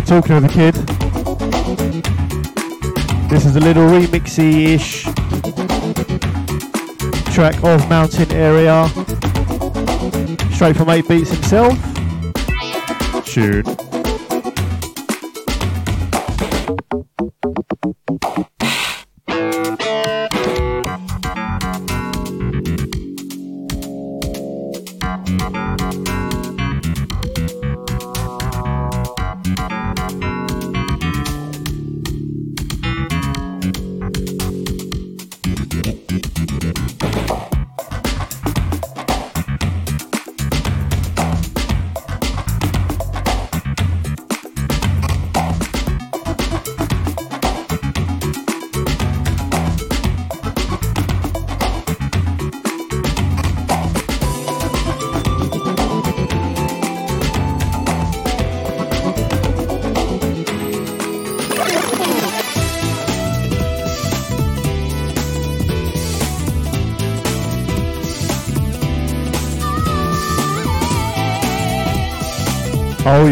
Talking 0.09 0.35
of 0.37 0.41
the 0.41 0.49
kid. 0.49 0.73
This 3.29 3.45
is 3.45 3.55
a 3.55 3.59
little 3.59 3.83
remixy-ish 3.83 5.03
track 7.31 7.63
of 7.63 7.87
Mountain 7.87 8.31
Area. 8.31 8.87
Straight 10.51 10.75
from 10.75 10.89
8 10.89 11.07
Beats 11.07 11.29
himself. 11.29 11.77
Tune. 13.23 13.78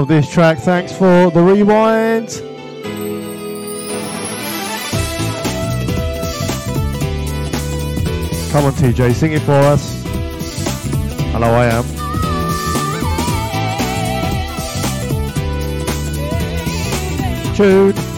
Love 0.00 0.08
this 0.08 0.32
track. 0.32 0.56
Thanks 0.56 0.96
for 0.96 1.30
the 1.30 1.42
rewind. 1.42 2.30
Come 8.50 8.64
on, 8.64 8.72
TJ, 8.72 9.12
sing 9.12 9.32
it 9.34 9.42
for 9.42 9.52
us. 9.52 10.02
Hello, 11.32 11.48
I 11.48 11.66
am. 11.66 11.84
Tune. 17.54 18.09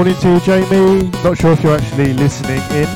Morning 0.00 0.16
to 0.16 0.30
you, 0.30 0.40
Jamie. 0.40 1.10
Not 1.22 1.36
sure 1.36 1.52
if 1.52 1.62
you're 1.62 1.76
actually 1.76 2.14
listening 2.14 2.62
in. 2.72 2.86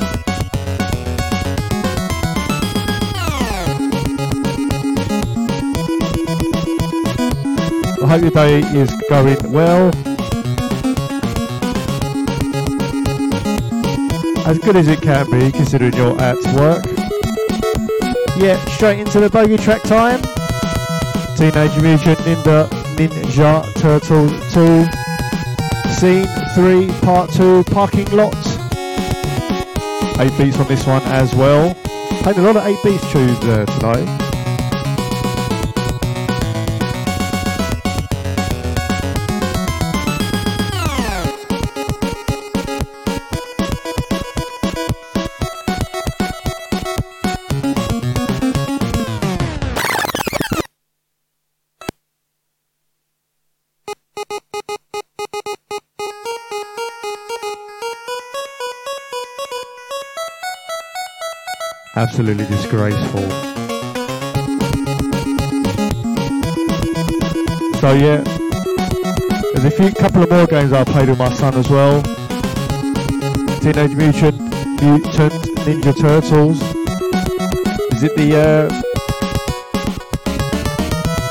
I 8.01 8.07
hope 8.07 8.21
your 8.21 8.31
day 8.31 8.61
is 8.73 8.91
going 9.07 9.51
well. 9.51 9.89
As 14.47 14.57
good 14.57 14.75
as 14.75 14.87
it 14.87 14.99
can 15.03 15.29
be, 15.29 15.51
considering 15.51 15.93
you're 15.93 16.19
at 16.19 16.37
work. 16.55 16.85
Yeah, 18.35 18.57
straight 18.73 18.97
into 18.97 19.19
the 19.19 19.29
bogey 19.29 19.57
track 19.57 19.83
time. 19.83 20.23
Teenage 21.37 21.79
Mutant 21.79 22.17
Ninja, 22.17 22.67
Ninja 22.97 23.71
Turtle 23.75 24.27
2. 24.49 25.04
Scene 25.99 26.27
3, 26.55 26.89
Part 27.01 27.31
2, 27.31 27.63
Parking 27.71 28.05
Lot. 28.11 28.35
8 30.19 30.37
beats 30.37 30.59
on 30.59 30.67
this 30.67 30.85
one 30.85 31.01
as 31.03 31.33
well. 31.33 31.73
Played 32.21 32.37
a 32.37 32.41
lot 32.41 32.57
of 32.57 32.65
8 32.65 32.77
beats 32.83 33.11
tunes 33.13 33.39
uh, 33.45 33.65
tonight. 33.65 34.24
Absolutely 62.17 62.45
disgraceful. 62.45 63.29
So 67.81 67.91
yeah, 67.91 68.23
there's 69.51 69.65
a 69.65 69.71
few 69.75 69.91
couple 69.91 70.23
of 70.23 70.29
more 70.29 70.47
games 70.47 70.71
I 70.71 70.85
played 70.85 71.09
with 71.09 71.19
my 71.19 71.33
son 71.33 71.55
as 71.55 71.67
well. 71.69 72.01
Teenage 73.59 73.97
Mutant 73.97 74.39
Mutant 74.81 75.33
Ninja 75.65 75.93
Turtles. 75.99 76.61
Is 77.91 78.03
it 78.03 78.15
the 78.15 78.37
uh, 78.37 78.69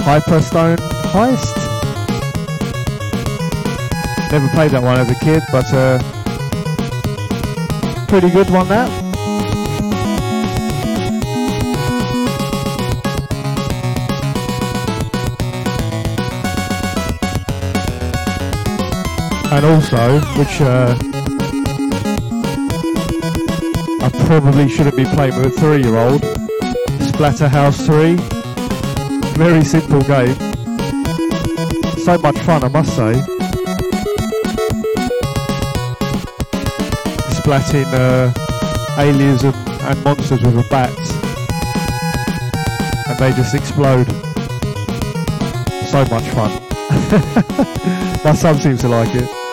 Hyperstone 0.05 0.77
Heist? 1.15 1.57
Never 4.31 4.49
played 4.51 4.73
that 4.73 4.83
one 4.83 4.99
as 4.99 5.11
a 5.11 5.15
kid, 5.25 5.43
but 5.51 5.65
uh, 5.73 5.99
pretty 8.07 8.29
good 8.29 8.51
one 8.51 8.69
that. 8.69 9.04
And 19.55 19.67
also, 19.67 20.19
which 20.37 20.61
uh, 20.61 20.97
I 24.03 24.11
probably 24.27 24.69
shouldn't 24.69 24.97
be 24.97 25.05
playing 25.05 25.37
with 25.37 25.47
a 25.47 25.51
three-year-old, 25.51 26.23
Splatterhouse 27.13 27.87
3. 27.87 28.17
Very 29.37 29.63
simple 29.65 30.01
game. 30.01 30.35
So 31.99 32.19
much 32.19 32.37
fun, 32.41 32.65
I 32.65 32.69
must 32.69 32.97
say. 32.97 33.13
Splatting 37.39 37.87
uh, 37.95 38.33
aliens 39.01 39.45
and, 39.45 39.55
and 39.55 40.05
monsters 40.05 40.43
with 40.43 40.59
a 40.59 40.67
bat, 40.69 40.91
and 43.09 43.19
they 43.19 43.31
just 43.37 43.55
explode. 43.55 44.11
So 45.87 46.05
much 46.07 46.29
fun. 46.31 46.51
My 48.25 48.35
son 48.35 48.61
seems 48.61 48.81
to 48.81 48.89
like 48.89 49.15
it. 49.15 49.44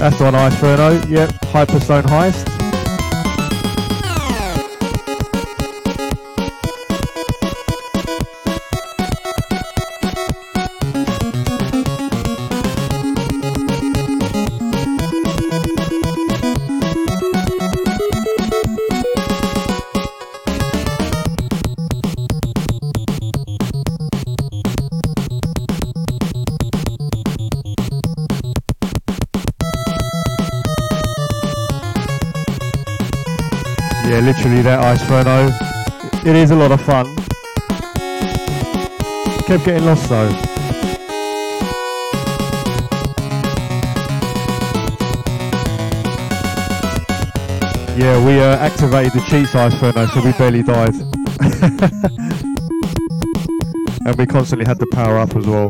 That's 0.00 0.16
the 0.16 0.24
one 0.24 0.32
Iceferno. 0.32 1.10
Yep, 1.10 1.28
Hyperstone 1.52 2.04
Heist. 2.04 2.49
Literally 34.40 34.62
that 34.62 34.80
Iceferno. 34.80 36.26
It 36.26 36.34
is 36.34 36.50
a 36.50 36.56
lot 36.56 36.72
of 36.72 36.80
fun. 36.80 37.04
Kept 39.44 39.66
getting 39.66 39.84
lost 39.84 40.08
though. 40.08 40.30
Yeah, 47.98 48.24
we 48.24 48.40
uh, 48.40 48.56
activated 48.56 49.12
the 49.12 49.20
cheats 49.28 49.52
Iceferno, 49.52 50.08
so 50.08 50.22
we 50.24 50.32
barely 50.32 50.62
died. 50.62 50.94
and 54.06 54.16
we 54.16 54.24
constantly 54.24 54.64
had 54.64 54.78
the 54.78 54.86
power 54.86 55.18
up 55.18 55.36
as 55.36 55.46
well. 55.46 55.68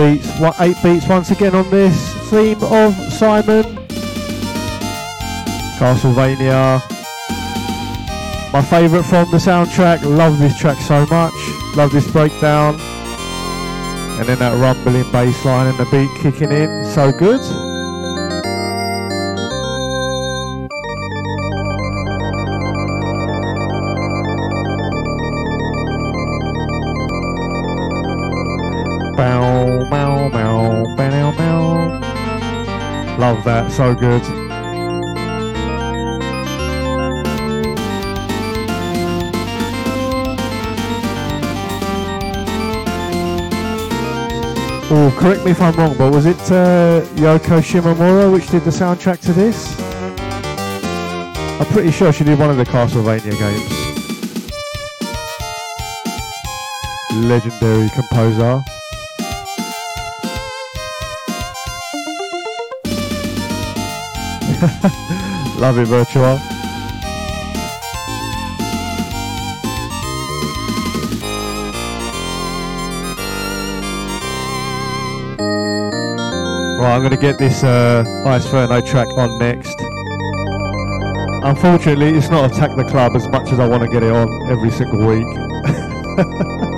Beats, 0.00 0.30
eight 0.60 0.76
beats 0.82 1.06
once 1.06 1.30
again 1.30 1.54
on 1.54 1.68
this 1.68 2.14
theme 2.30 2.62
of 2.62 2.94
Simon. 3.12 3.64
Castlevania. 5.76 6.80
My 8.50 8.62
favourite 8.62 9.04
from 9.04 9.30
the 9.30 9.36
soundtrack. 9.36 10.02
Love 10.02 10.38
this 10.38 10.58
track 10.58 10.78
so 10.78 11.04
much. 11.06 11.34
Love 11.76 11.92
this 11.92 12.10
breakdown. 12.10 12.80
And 14.18 14.26
then 14.26 14.38
that 14.38 14.58
rumbling 14.58 15.10
bass 15.12 15.44
line 15.44 15.66
and 15.66 15.76
the 15.76 15.84
beat 15.90 16.10
kicking 16.22 16.50
in. 16.50 16.86
So 16.86 17.12
good. 17.12 17.69
So 33.70 33.94
good. 33.94 34.22
Oh, 44.92 45.16
correct 45.16 45.44
me 45.44 45.52
if 45.52 45.60
I'm 45.60 45.74
wrong, 45.76 45.96
but 45.96 46.12
was 46.12 46.26
it 46.26 46.36
uh, 46.50 47.02
Yoko 47.14 47.60
Shimomura 47.60 48.32
which 48.32 48.48
did 48.50 48.64
the 48.64 48.70
soundtrack 48.70 49.20
to 49.20 49.32
this? 49.32 49.78
I'm 51.60 51.66
pretty 51.66 51.92
sure 51.92 52.12
she 52.12 52.24
did 52.24 52.38
one 52.38 52.50
of 52.50 52.56
the 52.56 52.64
Castlevania 52.64 53.38
games. 53.38 53.80
Legendary 57.24 57.88
composer. 57.90 58.64
Love 64.60 65.78
it, 65.78 65.86
Virtual. 65.86 66.38
Right, 76.78 76.94
I'm 76.94 77.00
going 77.00 77.10
to 77.10 77.16
get 77.16 77.38
this 77.38 77.64
uh, 77.64 78.04
Ice 78.26 78.48
track 78.90 79.08
on 79.16 79.38
next. 79.38 79.76
Unfortunately, 81.42 82.10
it's 82.10 82.28
not 82.28 82.50
Attack 82.50 82.76
the 82.76 82.84
Club 82.84 83.16
as 83.16 83.26
much 83.28 83.50
as 83.52 83.58
I 83.58 83.66
want 83.66 83.82
to 83.82 83.88
get 83.88 84.02
it 84.02 84.12
on 84.12 84.28
every 84.50 84.70
single 84.70 85.06
week. 85.06 86.66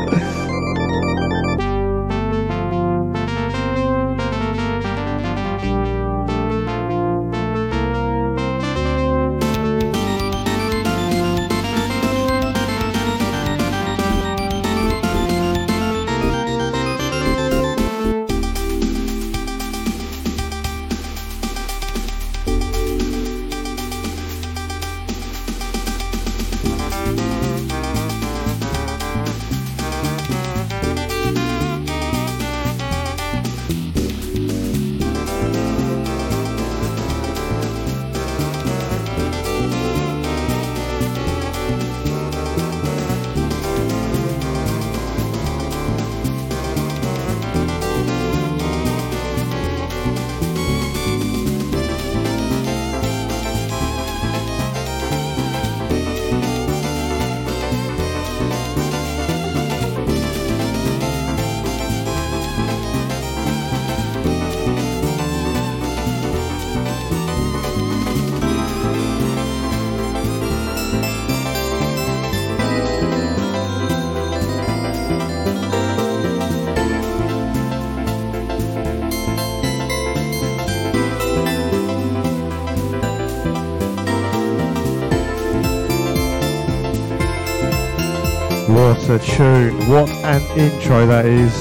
a 89.12 89.18
tune. 89.18 89.76
What 89.90 90.08
an 90.08 90.40
intro 90.58 91.06
that 91.06 91.26
is. 91.26 91.52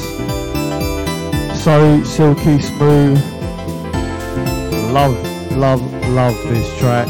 So 1.62 2.02
silky 2.04 2.62
smooth. 2.62 3.22
Love, 4.94 5.18
love, 5.58 5.82
love 6.10 6.36
this 6.48 6.80
track. 6.80 7.08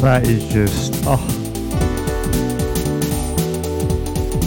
That 0.00 0.26
is 0.26 0.52
just, 0.52 0.94
oh. 1.06 1.16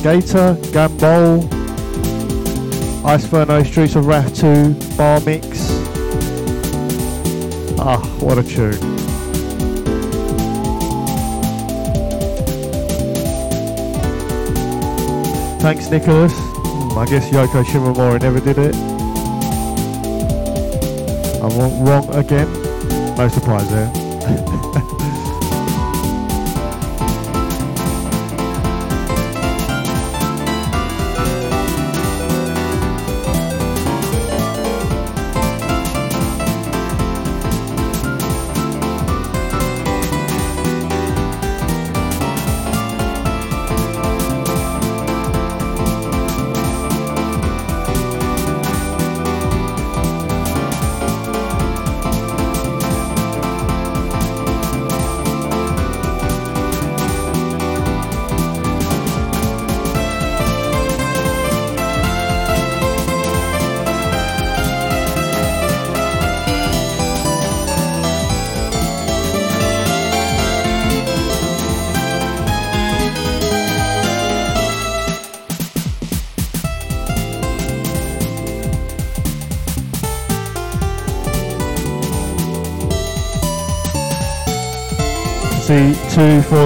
Gator, 0.03 0.57
Gambol, 0.73 1.52
Ice 3.05 3.25
Streets 3.65 3.95
of 3.95 4.05
Wrath 4.05 4.33
2, 4.33 4.73
Bar 4.95 5.19
Mix. 5.21 5.69
Ah, 7.77 7.99
what 8.21 8.37
a 8.37 8.43
tune. 8.43 8.71
Thanks, 15.59 15.89
Nicholas. 15.89 16.31
Hmm, 16.33 16.97
I 16.97 17.05
guess 17.05 17.29
Yoko 17.29 17.63
Shimomura 17.65 18.21
never 18.21 18.39
did 18.39 18.57
it. 18.57 18.75
I'm 21.43 21.85
wrong 21.85 22.07
again. 22.15 22.51
No 23.17 23.27
surprise 23.27 23.69
there. 23.69 24.79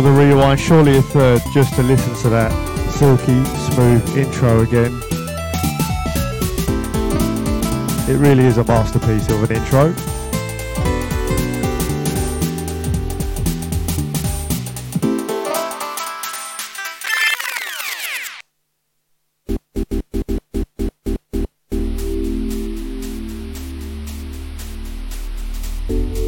the 0.01 0.11
rewind, 0.11 0.59
surely 0.59 0.97
a 0.97 1.01
third 1.01 1.41
uh, 1.41 1.51
just 1.53 1.73
to 1.73 1.81
listen 1.81 2.13
to 2.21 2.29
that 2.29 2.51
silky 2.91 3.43
smooth 3.71 4.17
intro 4.17 4.61
again. 4.61 4.93
It 8.07 8.19
really 8.19 8.45
is 8.45 8.57
a 8.57 8.63
masterpiece 8.63 9.29
of 9.29 9.49
an 9.49 9.55
intro. 9.55 9.93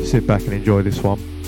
Sit 0.05 0.25
back 0.25 0.41
and 0.41 0.53
enjoy 0.53 0.81
this 0.81 1.03
one. 1.03 1.38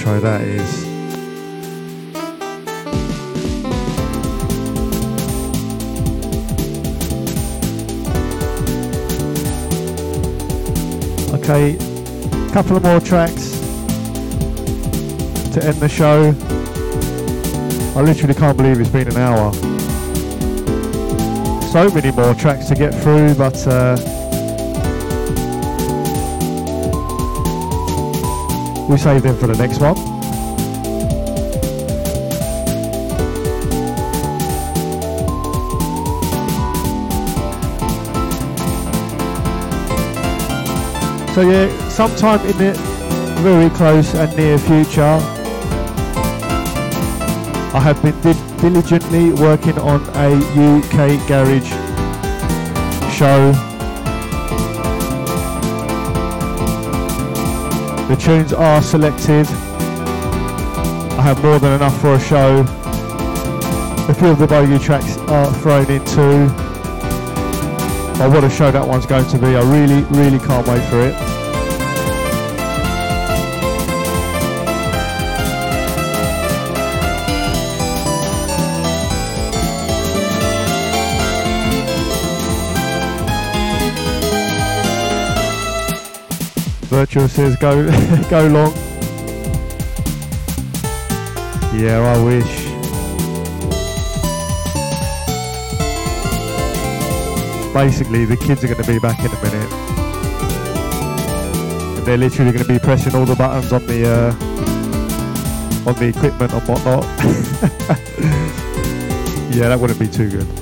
Intro 0.00 0.18
that 0.20 0.40
is. 0.40 0.86
Okay, 11.34 11.76
a 11.76 12.52
couple 12.52 12.76
of 12.76 12.82
more 12.82 13.00
tracks 13.00 13.50
to 15.52 15.62
end 15.62 15.76
the 15.76 15.88
show. 15.88 16.34
I 17.94 18.02
literally 18.02 18.34
can't 18.34 18.56
believe 18.56 18.80
it's 18.80 18.88
been 18.88 19.08
an 19.08 19.18
hour. 19.18 19.52
So 21.72 21.90
many 21.90 22.10
more 22.12 22.34
tracks 22.34 22.68
to 22.68 22.74
get 22.74 22.94
through, 22.94 23.34
but 23.34 23.66
uh, 23.66 23.96
we 28.90 28.98
save 28.98 29.22
them 29.22 29.36
for 29.36 29.46
the 29.46 29.56
next 29.56 29.80
one. 29.80 29.94
So 41.34 41.42
yeah, 41.42 41.88
sometime 41.88 42.40
in 42.46 42.58
the 42.58 42.72
very 43.42 43.70
close 43.70 44.12
and 44.16 44.36
near 44.36 44.58
future, 44.58 45.18
I 47.72 47.80
have 47.80 48.02
been 48.02 48.20
di- 48.22 48.60
diligently 48.60 49.30
working 49.34 49.78
on 49.78 50.02
a 50.16 50.34
UK 50.34 51.28
garage 51.28 51.70
show. 53.16 53.69
The 58.10 58.16
tunes 58.16 58.52
are 58.52 58.82
selected. 58.82 59.46
I 59.46 61.22
have 61.22 61.40
more 61.44 61.60
than 61.60 61.74
enough 61.74 61.96
for 62.00 62.14
a 62.14 62.18
show. 62.18 62.64
A 64.08 64.12
few 64.12 64.30
of 64.30 64.40
the 64.40 64.48
bogey 64.48 64.84
tracks 64.84 65.16
are 65.28 65.52
thrown 65.54 65.88
in 65.88 66.04
too. 66.04 66.48
Oh, 68.18 68.28
what 68.28 68.42
a 68.42 68.50
show 68.50 68.72
that 68.72 68.84
one's 68.84 69.06
going 69.06 69.28
to 69.28 69.38
be. 69.38 69.54
I 69.54 69.62
really, 69.62 70.02
really 70.10 70.40
can't 70.40 70.66
wait 70.66 70.82
for 70.90 70.98
it. 70.98 71.29
Virtual 87.00 87.28
says 87.28 87.56
go 87.56 87.86
go 88.28 88.46
long. 88.48 88.74
Yeah, 91.74 92.04
I 92.04 92.22
wish. 92.22 92.66
Basically, 97.72 98.26
the 98.26 98.36
kids 98.36 98.62
are 98.64 98.66
going 98.66 98.82
to 98.82 98.86
be 98.86 98.98
back 98.98 99.18
in 99.20 99.28
a 99.28 99.42
minute. 99.42 99.72
And 101.96 102.06
they're 102.06 102.18
literally 102.18 102.52
going 102.52 102.66
to 102.66 102.70
be 102.70 102.78
pressing 102.78 103.16
all 103.16 103.24
the 103.24 103.34
buttons 103.34 103.72
on 103.72 103.86
the 103.86 104.06
uh, 104.06 104.34
on 105.88 105.94
the 105.94 106.08
equipment 106.08 106.52
and 106.52 106.62
whatnot. 106.68 107.04
yeah, 109.56 109.70
that 109.70 109.80
wouldn't 109.80 109.98
be 109.98 110.06
too 110.06 110.28
good. 110.28 110.59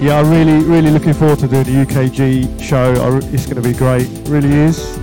Yeah, 0.00 0.18
I'm 0.18 0.30
really, 0.30 0.64
really 0.64 0.90
looking 0.90 1.12
forward 1.12 1.40
to 1.40 1.46
doing 1.46 1.64
the 1.64 1.84
UKG 1.84 2.58
show. 2.58 2.94
It's 3.34 3.44
going 3.44 3.62
to 3.62 3.68
be 3.68 3.74
great, 3.74 4.08
really 4.30 4.50
is. 4.50 4.96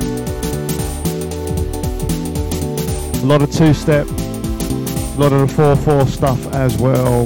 A 3.22 3.26
lot 3.28 3.44
of 3.44 3.52
two-step, 3.52 4.08
a 4.08 5.20
lot 5.20 5.34
of 5.34 5.56
the 5.56 5.76
4-4 5.78 6.08
stuff 6.08 6.54
as 6.56 6.78
well. 6.78 7.26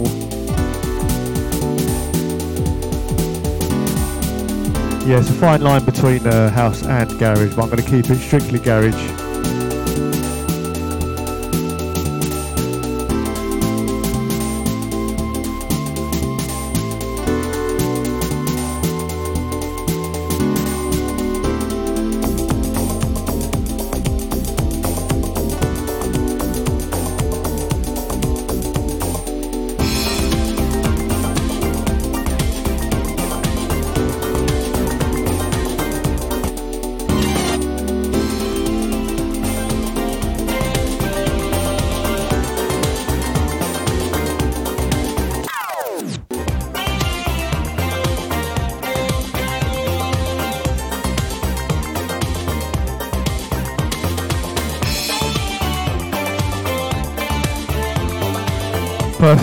Yeah, 5.08 5.20
it's 5.20 5.30
a 5.30 5.34
fine 5.34 5.62
line 5.62 5.86
between 5.86 6.28
uh, 6.28 6.50
house 6.50 6.84
and 6.84 7.10
garage, 7.20 7.56
but 7.56 7.64
I'm 7.64 7.70
going 7.70 7.82
to 7.82 7.90
keep 7.90 8.10
it 8.10 8.20
strictly 8.20 8.60
garage. 8.60 9.21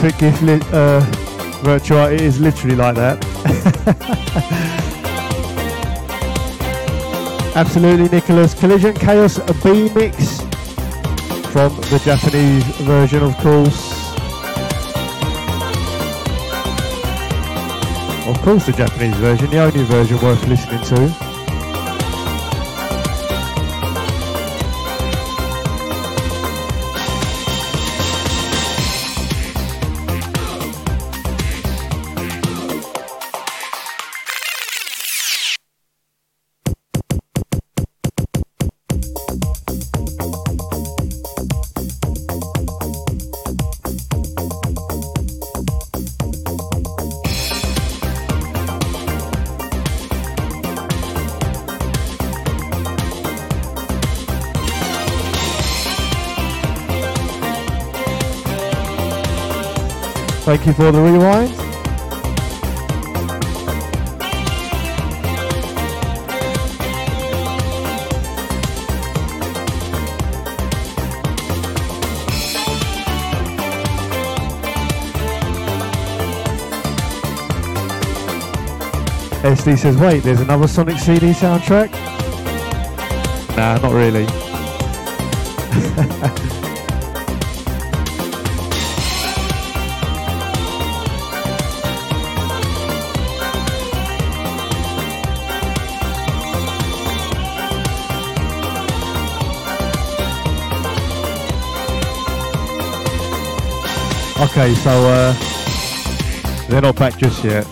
Perfect 0.08 0.40
gift, 0.40 0.42
li- 0.42 0.60
uh, 0.72 2.14
is 2.14 2.40
literally 2.40 2.76
like 2.76 2.94
that. 2.94 3.22
Absolutely, 7.54 8.08
Nicholas. 8.08 8.54
Collision 8.54 8.94
Chaos 8.94 9.38
B 9.62 9.90
mix 9.94 10.40
from 11.52 11.76
the 11.90 12.00
Japanese 12.02 12.64
version, 12.86 13.22
of 13.22 13.36
course. 13.36 13.92
Of 18.26 18.40
course, 18.42 18.64
the 18.64 18.72
Japanese 18.72 19.16
version, 19.16 19.50
the 19.50 19.58
only 19.58 19.84
version 19.84 20.18
worth 20.22 20.46
listening 20.48 20.82
to. 20.84 21.27
Thank 60.48 60.66
you 60.66 60.72
for 60.72 60.90
the 60.90 61.02
rewind. 61.02 61.50
SD 79.42 79.76
says, 79.76 79.98
wait, 79.98 80.22
there's 80.22 80.40
another 80.40 80.66
Sonic 80.66 80.96
CD 80.96 81.32
soundtrack? 81.32 81.92
Nah, 83.54 83.76
not 83.76 83.92
really. 83.92 84.24
Okay, 104.40 104.72
so 104.74 104.90
uh, 104.90 105.34
they're 106.68 106.80
not 106.80 106.94
back 106.94 107.16
just 107.18 107.42
yet. 107.42 107.64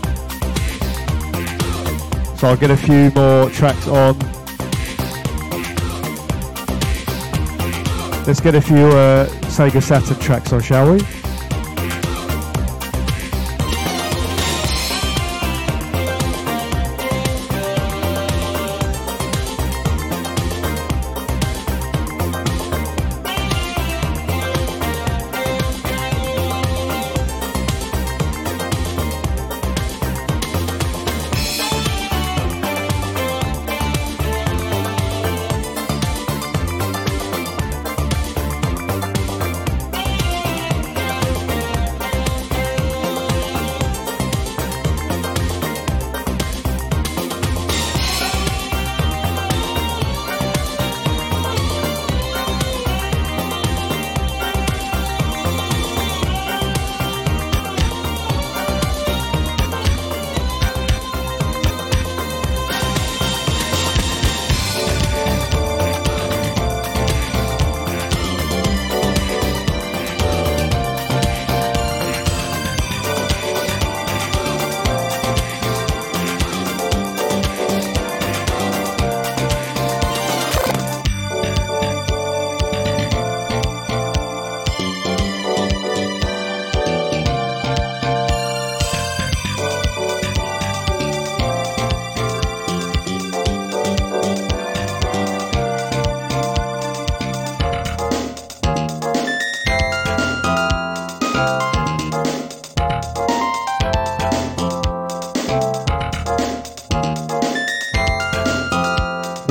So 2.37 2.49
I'll 2.49 2.57
get 2.57 2.73
a 2.73 2.77
few 2.77 3.13
more 3.15 3.49
tracks 3.51 3.87
on. 3.87 4.19
Let's 8.27 8.41
get 8.41 8.57
a 8.57 8.61
few 8.61 8.89
uh, 8.89 9.27
Sega 9.47 9.81
Saturn 9.81 10.19
tracks 10.19 10.53
on, 10.53 10.61
shall 10.61 10.93
we? 10.93 11.26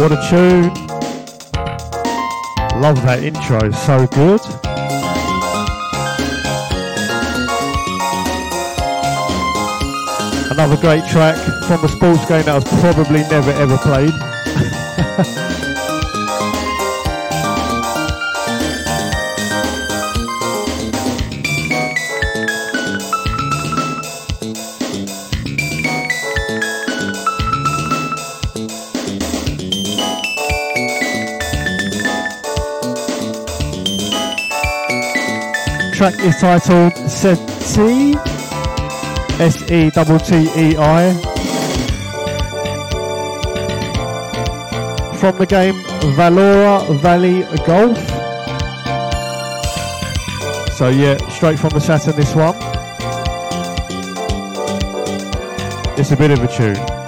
What 0.05 0.23
a 0.23 0.29
tune. 0.29 0.71
Love 2.79 3.01
that 3.05 3.23
intro, 3.23 3.71
so 3.71 4.05
good. 4.05 4.39
Another 10.51 10.77
great 10.77 11.03
track 11.09 11.35
from 11.63 11.83
a 11.83 11.87
sports 11.87 12.23
game 12.27 12.45
that 12.45 12.49
I 12.49 12.53
was 12.53 12.65
probably 12.81 13.21
never 13.31 13.49
ever 13.53 13.79
played. 13.79 14.13
track 35.95 36.19
is 36.19 36.35
titled 36.41 36.91
Settei, 37.07 38.15
S 39.39 39.61
E 39.71 39.89
T 39.89 40.17
T 40.19 40.35
E 40.59 40.75
I, 40.77 41.13
from 45.17 45.37
the 45.37 45.45
game 45.45 45.75
Valora 46.17 46.93
Valley 46.99 47.43
Golf. 47.65 47.97
So, 50.73 50.89
yeah, 50.89 51.17
straight 51.29 51.57
from 51.57 51.69
the 51.69 51.79
Saturn, 51.79 52.15
this 52.17 52.35
one. 52.35 52.55
It's 55.97 56.11
a 56.11 56.17
bit 56.17 56.31
of 56.31 56.43
a 56.43 56.47
tune. 56.47 57.04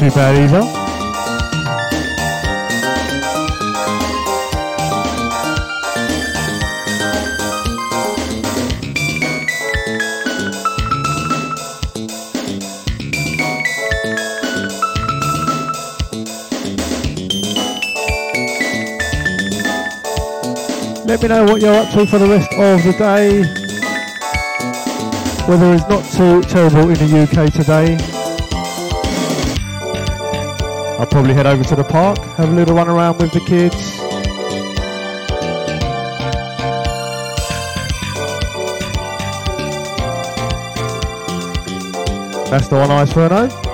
Let 0.00 0.16
me 21.20 21.28
know 21.28 21.44
what 21.44 21.60
you're 21.60 21.74
up 21.74 21.92
to 21.92 22.06
for 22.06 22.18
the 22.18 22.26
rest 22.26 22.50
of 22.54 22.82
the 22.84 22.92
day. 22.96 23.42
Weather 25.46 25.74
is 25.74 25.86
not 25.88 26.04
too 26.12 26.40
terrible 26.48 26.88
in 26.88 26.94
the 26.94 27.22
UK 27.22 27.52
today. 27.52 28.19
Probably 31.10 31.34
head 31.34 31.46
over 31.46 31.64
to 31.64 31.76
the 31.76 31.84
park, 31.84 32.18
have 32.36 32.50
a 32.50 32.54
little 32.54 32.74
run 32.74 32.88
around 32.88 33.18
with 33.18 33.32
the 33.32 33.40
kids. 33.40 33.98
That's 42.50 42.66
the 42.68 42.76
one 42.76 42.90
Ice 42.90 43.10
eh? 43.10 43.14
Ferno. 43.14 43.69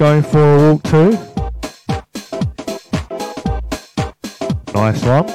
Going 0.00 0.22
for 0.22 0.38
a 0.38 0.72
walk 0.72 0.82
too. 0.84 1.10
Nice 4.72 5.04
one. 5.04 5.26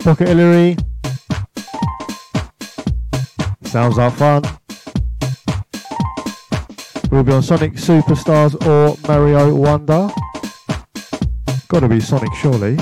Pocket 0.00 0.28
Hillary. 0.28 0.78
Sounds 3.64 3.98
like 3.98 4.14
fun. 4.14 4.42
We'll 7.10 7.22
be 7.22 7.32
on 7.32 7.42
Sonic 7.42 7.74
Superstars 7.74 8.54
or 8.66 8.96
Mario 9.06 9.54
Wonder. 9.54 10.08
Gotta 11.72 11.88
be 11.88 12.00
Sonic, 12.00 12.34
surely. 12.34 12.76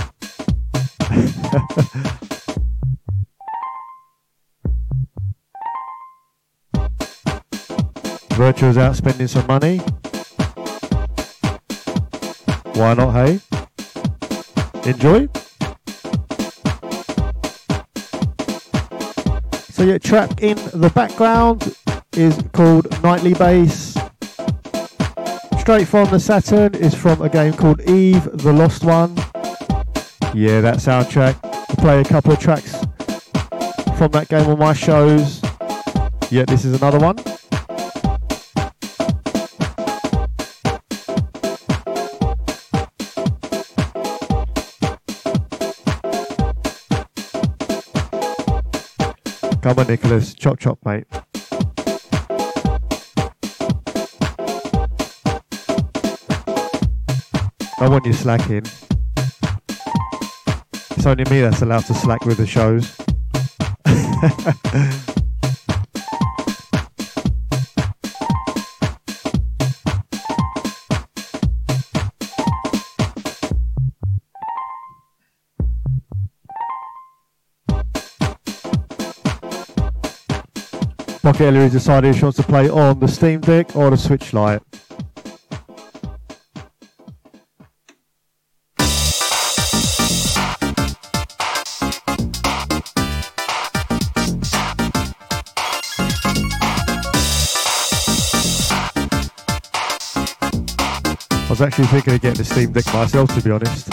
Virtual's 8.33 8.79
out 8.79 8.97
spending 8.97 9.29
some 9.29 9.47
money. 9.47 9.79
Why 12.75 12.95
not, 12.95 13.13
hey? 13.13 13.39
Enjoy. 14.85 15.29
So 19.71 19.85
yeah, 19.85 19.99
track 19.99 20.43
in 20.43 20.57
the 20.75 20.91
background 20.93 21.77
is 22.15 22.37
called 22.53 22.89
Nightly 23.05 23.35
Bass. 23.35 23.90
Straight 25.61 25.87
from 25.87 26.11
the 26.11 26.19
Saturn 26.19 26.75
is 26.75 26.95
from 26.95 27.23
a 27.23 27.29
game 27.29 27.53
called 27.53 27.81
Eve, 27.83 28.25
the 28.33 28.53
Lost 28.53 28.83
One. 28.83 29.15
Yeah, 30.35 30.61
that 30.63 30.79
soundtrack. 30.79 31.37
I 31.45 31.75
play 31.77 32.01
a 32.01 32.05
couple 32.05 32.33
of 32.33 32.41
tracks 32.41 32.73
from 33.97 34.11
that 34.13 34.27
game 34.29 34.49
on 34.49 34.59
my 34.59 34.73
shows. 34.73 35.41
Yeah, 36.31 36.45
this 36.47 36.65
is 36.65 36.81
another 36.81 36.99
one. 36.99 37.17
Come 49.61 49.79
on, 49.79 49.87
Nicholas. 49.87 50.35
Chop 50.35 50.59
chop, 50.59 50.79
mate. 50.85 51.07
I 57.83 57.89
want 57.89 58.05
you 58.05 58.13
slacking. 58.13 58.67
It's 60.91 61.07
only 61.07 61.25
me 61.31 61.41
that's 61.41 61.63
allowed 61.63 61.87
to 61.87 61.95
slack 61.95 62.27
with 62.27 62.37
the 62.37 62.47
shows. 62.47 62.95
Pocket 81.23 81.45
Ellery 81.45 81.71
decided 81.71 82.15
she 82.15 82.25
wants 82.25 82.37
to 82.37 82.43
play 82.43 82.69
on 82.69 82.99
the 82.99 83.09
Steam 83.09 83.41
Deck 83.41 83.75
or 83.75 83.89
the 83.89 83.97
Switch 83.97 84.35
Lite. 84.35 84.61
Was 101.61 101.67
actually 101.67 101.87
thinking 101.89 102.15
of 102.15 102.21
getting 102.23 102.39
the 102.39 102.45
Steam 102.45 102.73
Deck 102.73 102.87
myself, 102.95 103.35
to 103.35 103.43
be 103.43 103.51
honest. 103.51 103.89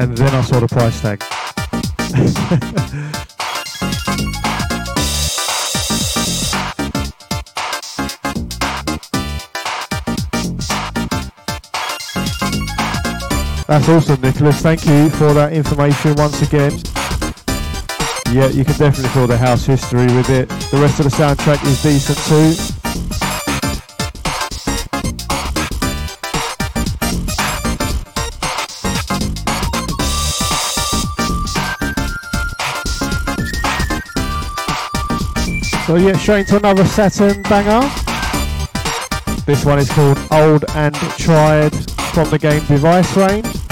And 0.00 0.16
then 0.16 0.34
I 0.34 0.42
saw 0.42 0.58
the 0.58 0.66
price 0.66 1.00
tag. 1.00 1.20
That's 13.68 13.88
awesome, 13.88 14.20
Nicholas. 14.20 14.62
Thank 14.62 14.84
you 14.86 15.10
for 15.10 15.32
that 15.34 15.52
information 15.52 16.16
once 16.16 16.42
again. 16.42 16.72
Yeah, 18.34 18.48
you 18.48 18.64
can 18.64 18.76
definitely 18.76 19.10
call 19.10 19.28
the 19.28 19.38
house 19.38 19.64
history 19.64 20.06
with 20.06 20.28
it. 20.28 20.48
The 20.48 20.78
rest 20.78 20.98
of 20.98 21.04
the 21.04 21.10
soundtrack 21.10 21.64
is 21.68 21.80
decent 21.80 22.18
too. 22.26 22.50
So 35.86 35.94
yeah, 35.94 36.18
straight 36.18 36.40
into 36.40 36.56
another 36.56 36.84
Saturn 36.86 37.40
banger. 37.42 37.88
This 39.46 39.64
one 39.64 39.78
is 39.78 39.88
called 39.92 40.18
Old 40.32 40.64
and 40.70 40.96
Tried 41.18 41.72
from 42.12 42.30
the 42.30 42.38
game 42.40 42.64
Device 42.64 43.16
Reign. 43.16 43.63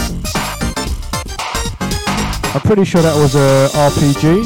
I'm 2.54 2.60
pretty 2.60 2.84
sure 2.84 3.00
that 3.00 3.16
was 3.16 3.34
a 3.34 3.70
RPG. 3.72 4.44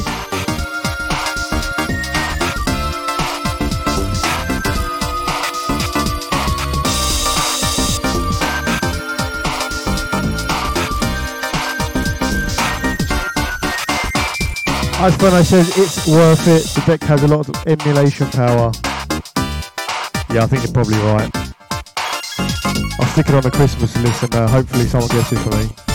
As 14.98 15.18
when 15.18 15.34
I 15.34 15.42
said 15.42 15.66
it's 15.76 16.06
worth 16.06 16.46
it, 16.46 16.62
the 16.74 16.82
deck 16.86 17.02
has 17.02 17.24
a 17.24 17.26
lot 17.26 17.48
of 17.48 17.56
emulation 17.66 18.28
power. 18.28 18.70
Yeah, 20.30 20.44
I 20.44 20.46
think 20.46 20.62
you're 20.62 20.72
probably 20.72 20.98
right. 20.98 21.30
I'll 23.00 23.06
stick 23.12 23.28
it 23.28 23.34
on 23.34 23.42
the 23.42 23.50
Christmas 23.52 23.96
list 23.96 24.22
and 24.22 24.34
uh, 24.36 24.46
hopefully 24.46 24.86
someone 24.86 25.10
gets 25.10 25.32
it 25.32 25.38
for 25.38 25.50
me. 25.50 25.85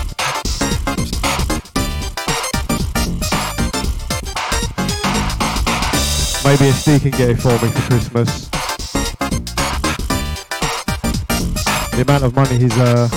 Maybe 6.43 6.69
a 6.69 6.73
Steve 6.73 7.01
can 7.03 7.37
for 7.37 7.51
me 7.51 7.69
for 7.69 7.81
Christmas. 7.81 8.49
The 11.91 12.01
amount 12.01 12.23
of 12.23 12.35
money 12.35 12.57
he's 12.57 12.75
uh, 12.77 13.07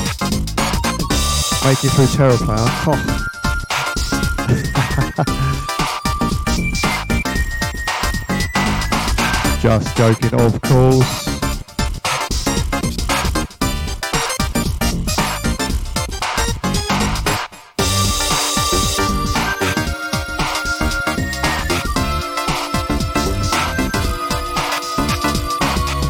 making 1.64 1.88
through 1.90 2.06
Terraplayer. 2.12 2.68
Oh. 2.86 3.20
Just 9.62 9.96
joking, 9.96 10.34
of 10.38 10.60
course. 10.60 11.23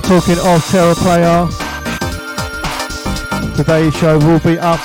Talking 0.07 0.39
of 0.39 0.63
Terra 0.69 0.95
Player, 0.97 1.49
today's 3.57 3.97
show 3.97 4.19
will 4.19 4.39
be 4.41 4.59
up 4.59 4.79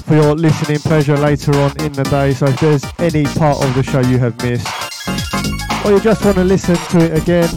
for 0.00 0.14
your 0.16 0.34
listening 0.34 0.80
pleasure 0.80 1.16
later 1.16 1.52
on 1.52 1.70
in 1.82 1.92
the 1.92 2.02
day. 2.10 2.32
So 2.34 2.46
if 2.46 2.58
there's 2.58 2.84
any 2.98 3.24
part 3.24 3.62
of 3.62 3.72
the 3.74 3.84
show 3.84 4.00
you 4.00 4.18
have 4.18 4.36
missed, 4.42 4.66
or 5.86 5.92
you 5.92 6.00
just 6.00 6.24
want 6.24 6.36
to 6.36 6.44
listen 6.44 6.74
to 6.74 7.04
it 7.04 7.22
again, 7.22 7.48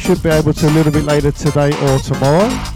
should 0.00 0.20
be 0.20 0.30
able 0.30 0.52
to 0.52 0.68
a 0.68 0.72
little 0.72 0.92
bit 0.92 1.04
later 1.04 1.30
today 1.30 1.68
or 1.68 1.98
tomorrow. 2.00 2.75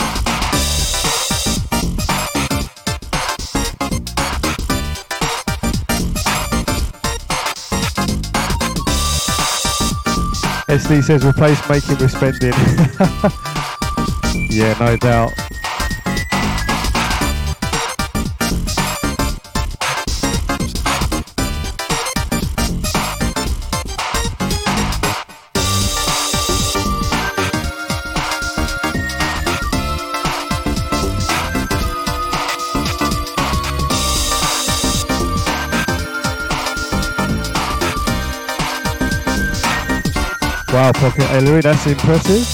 SD 10.71 11.03
says 11.03 11.27
replace 11.27 11.59
making 11.69 11.99
with 11.99 12.13
spending. 12.13 12.53
yeah, 14.49 14.79
no 14.79 14.97
doubt. 14.97 15.33
Pocket 40.95 41.63
that's 41.63 41.87
impressive. 41.87 42.45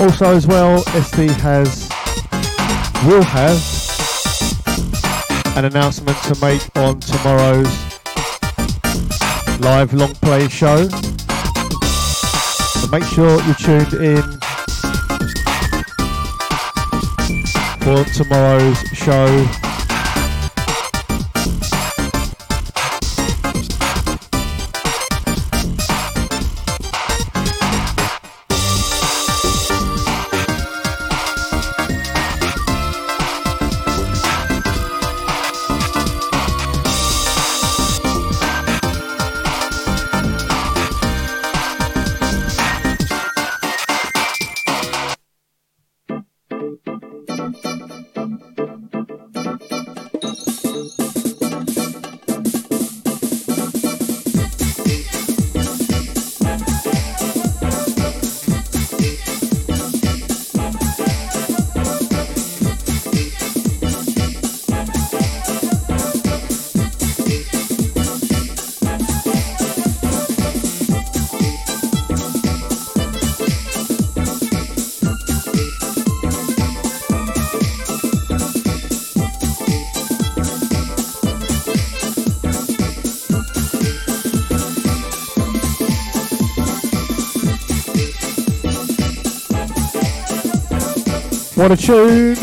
Also, 0.00 0.34
as 0.34 0.46
well, 0.46 0.82
SD 0.82 1.28
has 1.40 1.88
will 3.06 3.22
have 3.22 3.58
an 5.56 5.66
announcement 5.66 6.16
to 6.24 6.34
make 6.40 6.62
on 6.76 7.00
tomorrow's 7.00 7.68
live 9.60 9.92
long 9.92 10.14
play 10.14 10.48
show. 10.48 10.88
So 10.88 12.88
make 12.88 13.04
sure 13.04 13.42
you're 13.44 13.54
tuned 13.54 13.92
in 13.94 14.43
for 17.84 18.02
tomorrow's 18.04 18.82
show. 18.94 19.63
What 91.64 91.72
a 91.72 91.76
tune! 91.78 92.34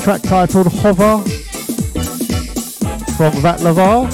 Track 0.00 0.20
titled 0.20 0.66
Hover 0.66 1.22
from 3.16 3.32
Vatlva. 3.40 4.04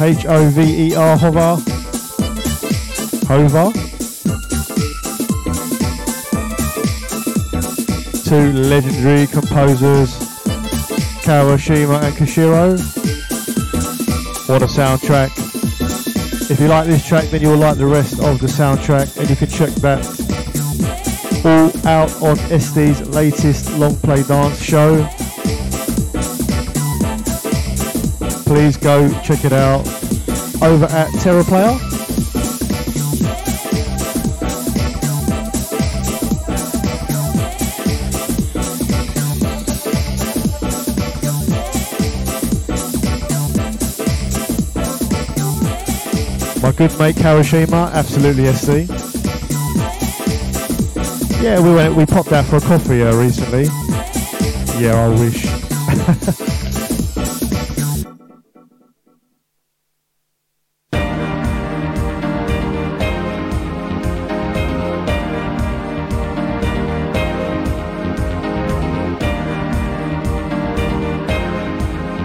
H 0.00 0.26
O 0.26 0.50
V 0.50 0.88
E 0.88 0.96
R 0.96 1.16
Hover. 1.16 1.62
Hover. 3.28 3.72
Two 8.24 8.52
legendary 8.54 9.28
composers, 9.28 10.18
Kawashima 11.22 12.02
and 12.02 12.14
Koshiro. 12.16 12.76
What 14.48 14.62
a 14.62 14.66
soundtrack. 14.66 15.47
If 16.50 16.60
you 16.60 16.68
like 16.68 16.86
this 16.86 17.06
track, 17.06 17.28
then 17.28 17.42
you'll 17.42 17.58
like 17.58 17.76
the 17.76 17.86
rest 17.86 18.20
of 18.20 18.40
the 18.40 18.46
soundtrack, 18.46 19.18
and 19.18 19.28
you 19.28 19.36
can 19.36 19.48
check 19.48 19.68
that 19.82 20.02
all 21.44 21.68
out 21.86 22.10
on 22.22 22.36
SD's 22.48 23.06
latest 23.10 23.70
long 23.78 23.94
play 23.96 24.22
dance 24.22 24.60
show. 24.62 25.06
Please 28.46 28.78
go 28.78 29.08
check 29.20 29.44
it 29.44 29.52
out 29.52 29.86
over 30.62 30.86
at 30.86 31.12
Terra 31.20 31.44
My 46.68 46.74
good 46.74 46.98
mate 46.98 47.16
Kawashima, 47.16 47.90
absolutely 47.94 48.44
SC. 48.52 48.86
Yeah, 51.42 51.62
we 51.62 51.72
went. 51.72 51.96
We 51.96 52.04
popped 52.04 52.30
out 52.30 52.44
for 52.44 52.56
a 52.56 52.60
coffee 52.60 53.02
uh, 53.02 53.16
recently. 53.16 53.64
Yeah, 54.78 55.02
I 55.02 55.08
wish. 55.08 55.44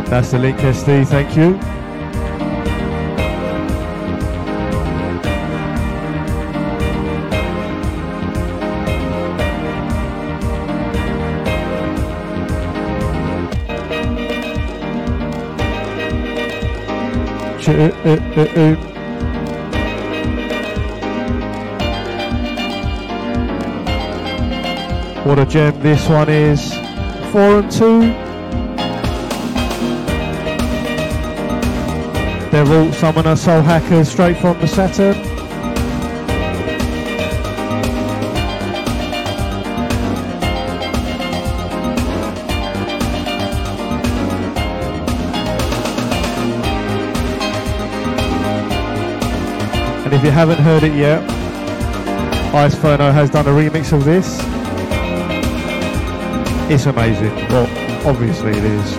That's 0.09 0.31
the 0.31 0.37
link, 0.37 0.57
SD. 0.57 1.07
Thank 1.07 1.37
you. 1.37 1.82
What 25.25 25.39
a 25.39 25.45
gem 25.45 25.79
this 25.79 26.09
one 26.09 26.27
is. 26.27 26.73
Four 27.31 27.59
and 27.59 27.71
two. 27.71 28.01
Devil 32.51 32.91
Summoner 32.91 33.37
Soul 33.37 33.61
Hackers 33.61 34.09
straight 34.09 34.37
from 34.37 34.59
the 34.59 34.67
Saturn. 34.67 35.32
Haven't 50.33 50.57
heard 50.57 50.81
it 50.81 50.95
yet, 50.95 51.21
Iceferno 52.53 53.13
has 53.13 53.29
done 53.29 53.45
a 53.47 53.51
remix 53.51 53.93
of 53.93 54.03
this. 54.03 54.39
It's 56.71 56.87
amazing. 56.87 57.35
Well, 57.49 57.67
obviously 58.07 58.51
it 58.51 58.63
is. 58.63 58.97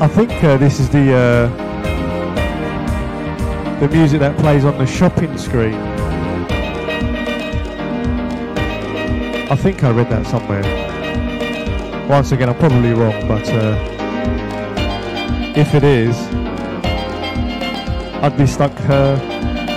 I 0.00 0.08
think 0.08 0.30
uh, 0.44 0.56
this 0.58 0.78
is 0.78 0.88
the 0.90 1.12
uh, 1.12 1.73
the 3.88 3.96
music 3.96 4.18
that 4.18 4.34
plays 4.38 4.64
on 4.64 4.78
the 4.78 4.86
shopping 4.86 5.36
screen. 5.36 5.74
I 9.50 9.56
think 9.56 9.84
I 9.84 9.90
read 9.90 10.08
that 10.08 10.26
somewhere. 10.26 10.62
Once 12.08 12.32
again, 12.32 12.48
I'm 12.48 12.54
probably 12.54 12.92
wrong, 12.92 13.28
but 13.28 13.46
uh, 13.50 13.76
if 15.54 15.74
it 15.74 15.84
is, 15.84 16.16
I'd 18.22 18.38
be 18.38 18.46
stuck 18.46 18.72
uh, 18.88 19.18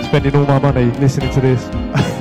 spending 0.06 0.38
all 0.38 0.46
my 0.46 0.60
money 0.60 0.86
listening 1.00 1.34
to 1.34 1.42
this. 1.42 2.14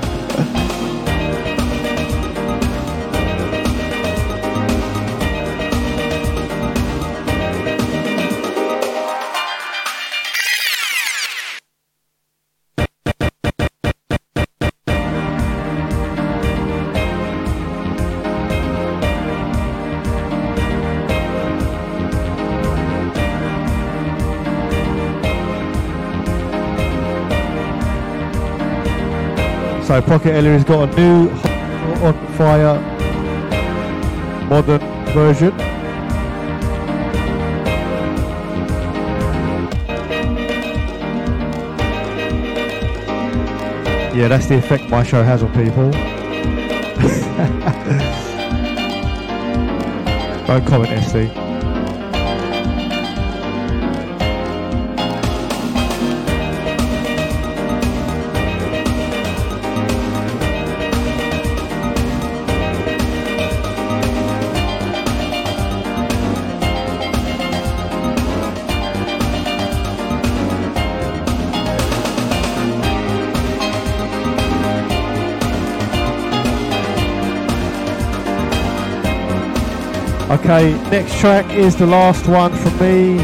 Pocket 30.02 30.34
Ellie 30.34 30.50
has 30.50 30.64
got 30.64 30.88
a 30.88 30.96
new 30.96 31.30
on 32.02 32.36
fire 32.36 32.80
modern 34.48 34.80
version. 35.12 35.52
Yeah, 44.14 44.28
that's 44.28 44.46
the 44.46 44.56
effect 44.56 44.88
my 44.88 45.02
show 45.02 45.22
has 45.22 45.42
on 45.42 45.52
people. 45.52 45.90
Don't 50.46 50.66
comment, 50.66 50.90
SD. 50.90 51.45
Okay, 80.40 80.74
next 80.90 81.18
track 81.18 81.50
is 81.50 81.76
the 81.76 81.86
last 81.86 82.28
one 82.28 82.54
from 82.54 82.78
me. 82.78 83.16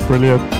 Brilliant. 0.06 0.59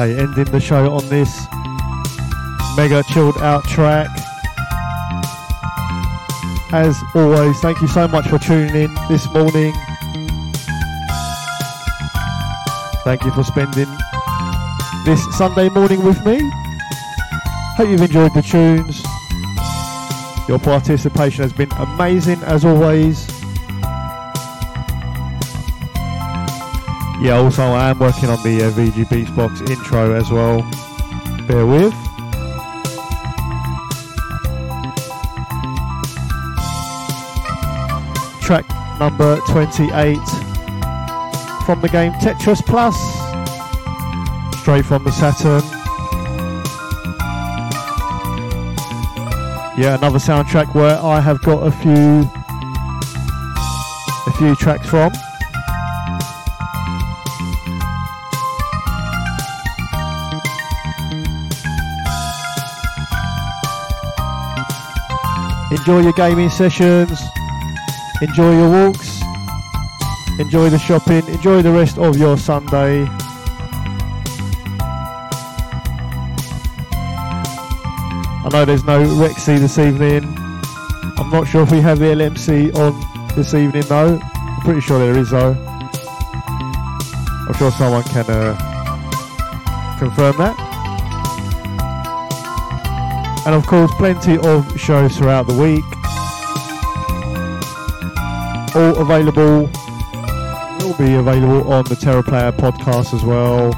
Okay, 0.00 0.18
ending 0.18 0.44
the 0.46 0.60
show 0.60 0.90
on 0.94 1.06
this 1.10 1.46
mega 2.74 3.02
chilled 3.12 3.36
out 3.36 3.62
track. 3.64 4.08
As 6.72 6.98
always, 7.14 7.60
thank 7.60 7.82
you 7.82 7.88
so 7.88 8.08
much 8.08 8.26
for 8.28 8.38
tuning 8.38 8.74
in 8.74 8.94
this 9.10 9.30
morning. 9.34 9.74
Thank 13.04 13.24
you 13.24 13.30
for 13.32 13.44
spending 13.44 13.88
this 15.04 15.22
Sunday 15.36 15.68
morning 15.68 16.02
with 16.02 16.24
me. 16.24 16.40
Hope 17.76 17.90
you've 17.90 18.00
enjoyed 18.00 18.32
the 18.32 18.40
tunes. 18.40 19.04
Your 20.48 20.60
participation 20.60 21.42
has 21.42 21.52
been 21.52 21.70
amazing 21.72 22.42
as 22.44 22.64
always. 22.64 23.29
Yeah, 27.22 27.36
also 27.36 27.62
I 27.64 27.90
am 27.90 27.98
working 27.98 28.30
on 28.30 28.42
the 28.42 28.64
uh, 28.64 28.70
VG 28.70 29.10
Beats 29.10 29.30
Box 29.32 29.60
intro 29.60 30.14
as 30.14 30.30
well. 30.30 30.62
Bear 31.46 31.66
with. 31.66 31.92
Track 38.40 38.64
number 38.98 39.38
28 39.48 40.16
from 41.66 41.82
the 41.82 41.90
game 41.92 42.12
Tetris 42.14 42.64
Plus. 42.64 42.96
Straight 44.62 44.86
from 44.86 45.04
the 45.04 45.12
Saturn. 45.12 45.62
Yeah, 49.78 49.96
another 49.98 50.18
soundtrack 50.18 50.74
where 50.74 50.98
I 50.98 51.20
have 51.20 51.42
got 51.42 51.66
a 51.66 51.70
few 51.70 52.30
a 54.26 54.32
few 54.38 54.54
tracks 54.56 54.88
from. 54.88 55.12
Enjoy 65.70 66.00
your 66.00 66.12
gaming 66.12 66.50
sessions. 66.50 67.22
Enjoy 68.20 68.52
your 68.52 68.68
walks. 68.68 69.22
Enjoy 70.40 70.68
the 70.68 70.78
shopping. 70.78 71.24
Enjoy 71.28 71.62
the 71.62 71.70
rest 71.70 71.96
of 71.96 72.16
your 72.16 72.36
Sunday. 72.36 73.06
I 78.42 78.48
know 78.52 78.64
there's 78.64 78.84
no 78.84 79.04
Rexy 79.04 79.58
this 79.60 79.78
evening. 79.78 80.24
I'm 81.18 81.30
not 81.30 81.46
sure 81.46 81.62
if 81.62 81.70
we 81.70 81.80
have 81.80 82.00
the 82.00 82.06
LMC 82.06 82.74
on 82.74 83.36
this 83.36 83.54
evening 83.54 83.82
though. 83.82 84.18
I'm 84.22 84.60
pretty 84.62 84.80
sure 84.80 84.98
there 84.98 85.16
is 85.16 85.30
though. 85.30 85.54
I'm 87.46 87.54
sure 87.54 87.70
someone 87.70 88.02
can 88.04 88.24
uh, 88.28 89.96
confirm 90.00 90.36
that. 90.38 90.69
And 93.50 93.56
of 93.60 93.66
course, 93.66 93.90
plenty 93.96 94.38
of 94.38 94.80
shows 94.80 95.16
throughout 95.16 95.48
the 95.48 95.54
week. 95.54 95.84
All 98.76 99.02
available, 99.02 99.62
will 100.78 100.96
be 100.96 101.14
available 101.14 101.72
on 101.72 101.82
the 101.86 101.96
Terra 101.96 102.22
Player 102.22 102.52
podcast 102.52 103.12
as 103.12 103.24
well. 103.24 103.74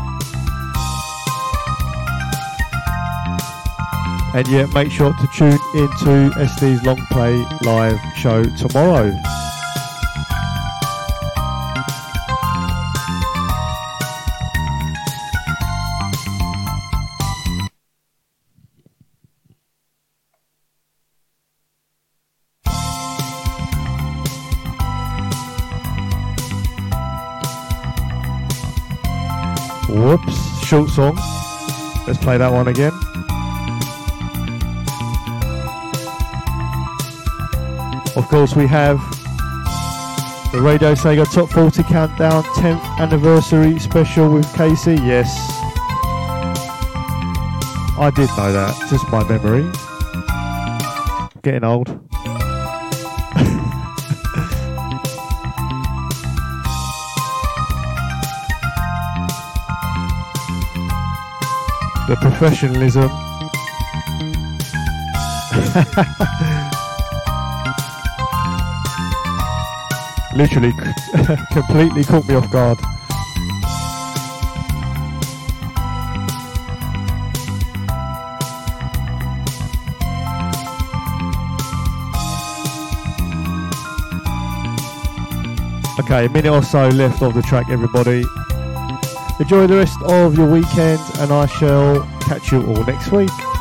And 4.35 4.47
yeah, 4.49 4.67
make 4.75 4.93
sure 4.93 5.15
to 5.15 5.27
tune 5.29 5.59
into 5.75 6.39
SD's 6.39 6.85
Long 6.85 7.01
Play 7.11 7.43
live 7.63 7.99
show 8.15 8.45
tomorrow. 8.45 9.19
Short 30.65 30.91
song. 30.91 31.17
Let's 32.07 32.19
play 32.19 32.37
that 32.39 32.51
one 32.53 32.69
again. 32.69 32.93
Of 38.17 38.29
course, 38.29 38.55
we 38.55 38.67
have 38.67 38.99
the 40.53 40.61
Radio 40.61 40.95
Sega 40.95 41.25
Top 41.33 41.49
40 41.51 41.83
Countdown 41.85 42.43
10th 42.43 42.83
Anniversary 42.99 43.79
Special 43.79 44.33
with 44.33 44.53
Casey. 44.55 44.97
Yes, 44.97 45.31
I 47.99 48.13
did 48.15 48.29
know 48.37 48.53
that. 48.53 48.77
Just 48.91 49.09
my 49.11 49.27
memory. 49.29 49.65
Getting 51.43 51.65
old. 51.65 52.02
Professionalism. 62.43 63.09
Literally, 70.35 70.73
completely 71.53 72.03
caught 72.03 72.27
me 72.27 72.35
off 72.35 72.51
guard. 72.51 72.79
Okay, 86.01 86.27
a 86.27 86.29
minute 86.29 86.51
or 86.51 86.65
so 86.65 86.89
left 86.89 87.23
of 87.23 87.35
the 87.35 87.43
track, 87.43 87.67
everybody. 87.71 88.25
Enjoy 89.39 89.69
the 89.69 89.77
rest 89.77 89.97
of 90.07 90.37
your 90.37 90.51
weekend, 90.51 91.01
and 91.21 91.31
I 91.33 91.47
shall 91.47 92.05
catch 92.23 92.53
you 92.53 92.63
all 92.67 92.85
next 92.85 93.11
week. 93.13 93.52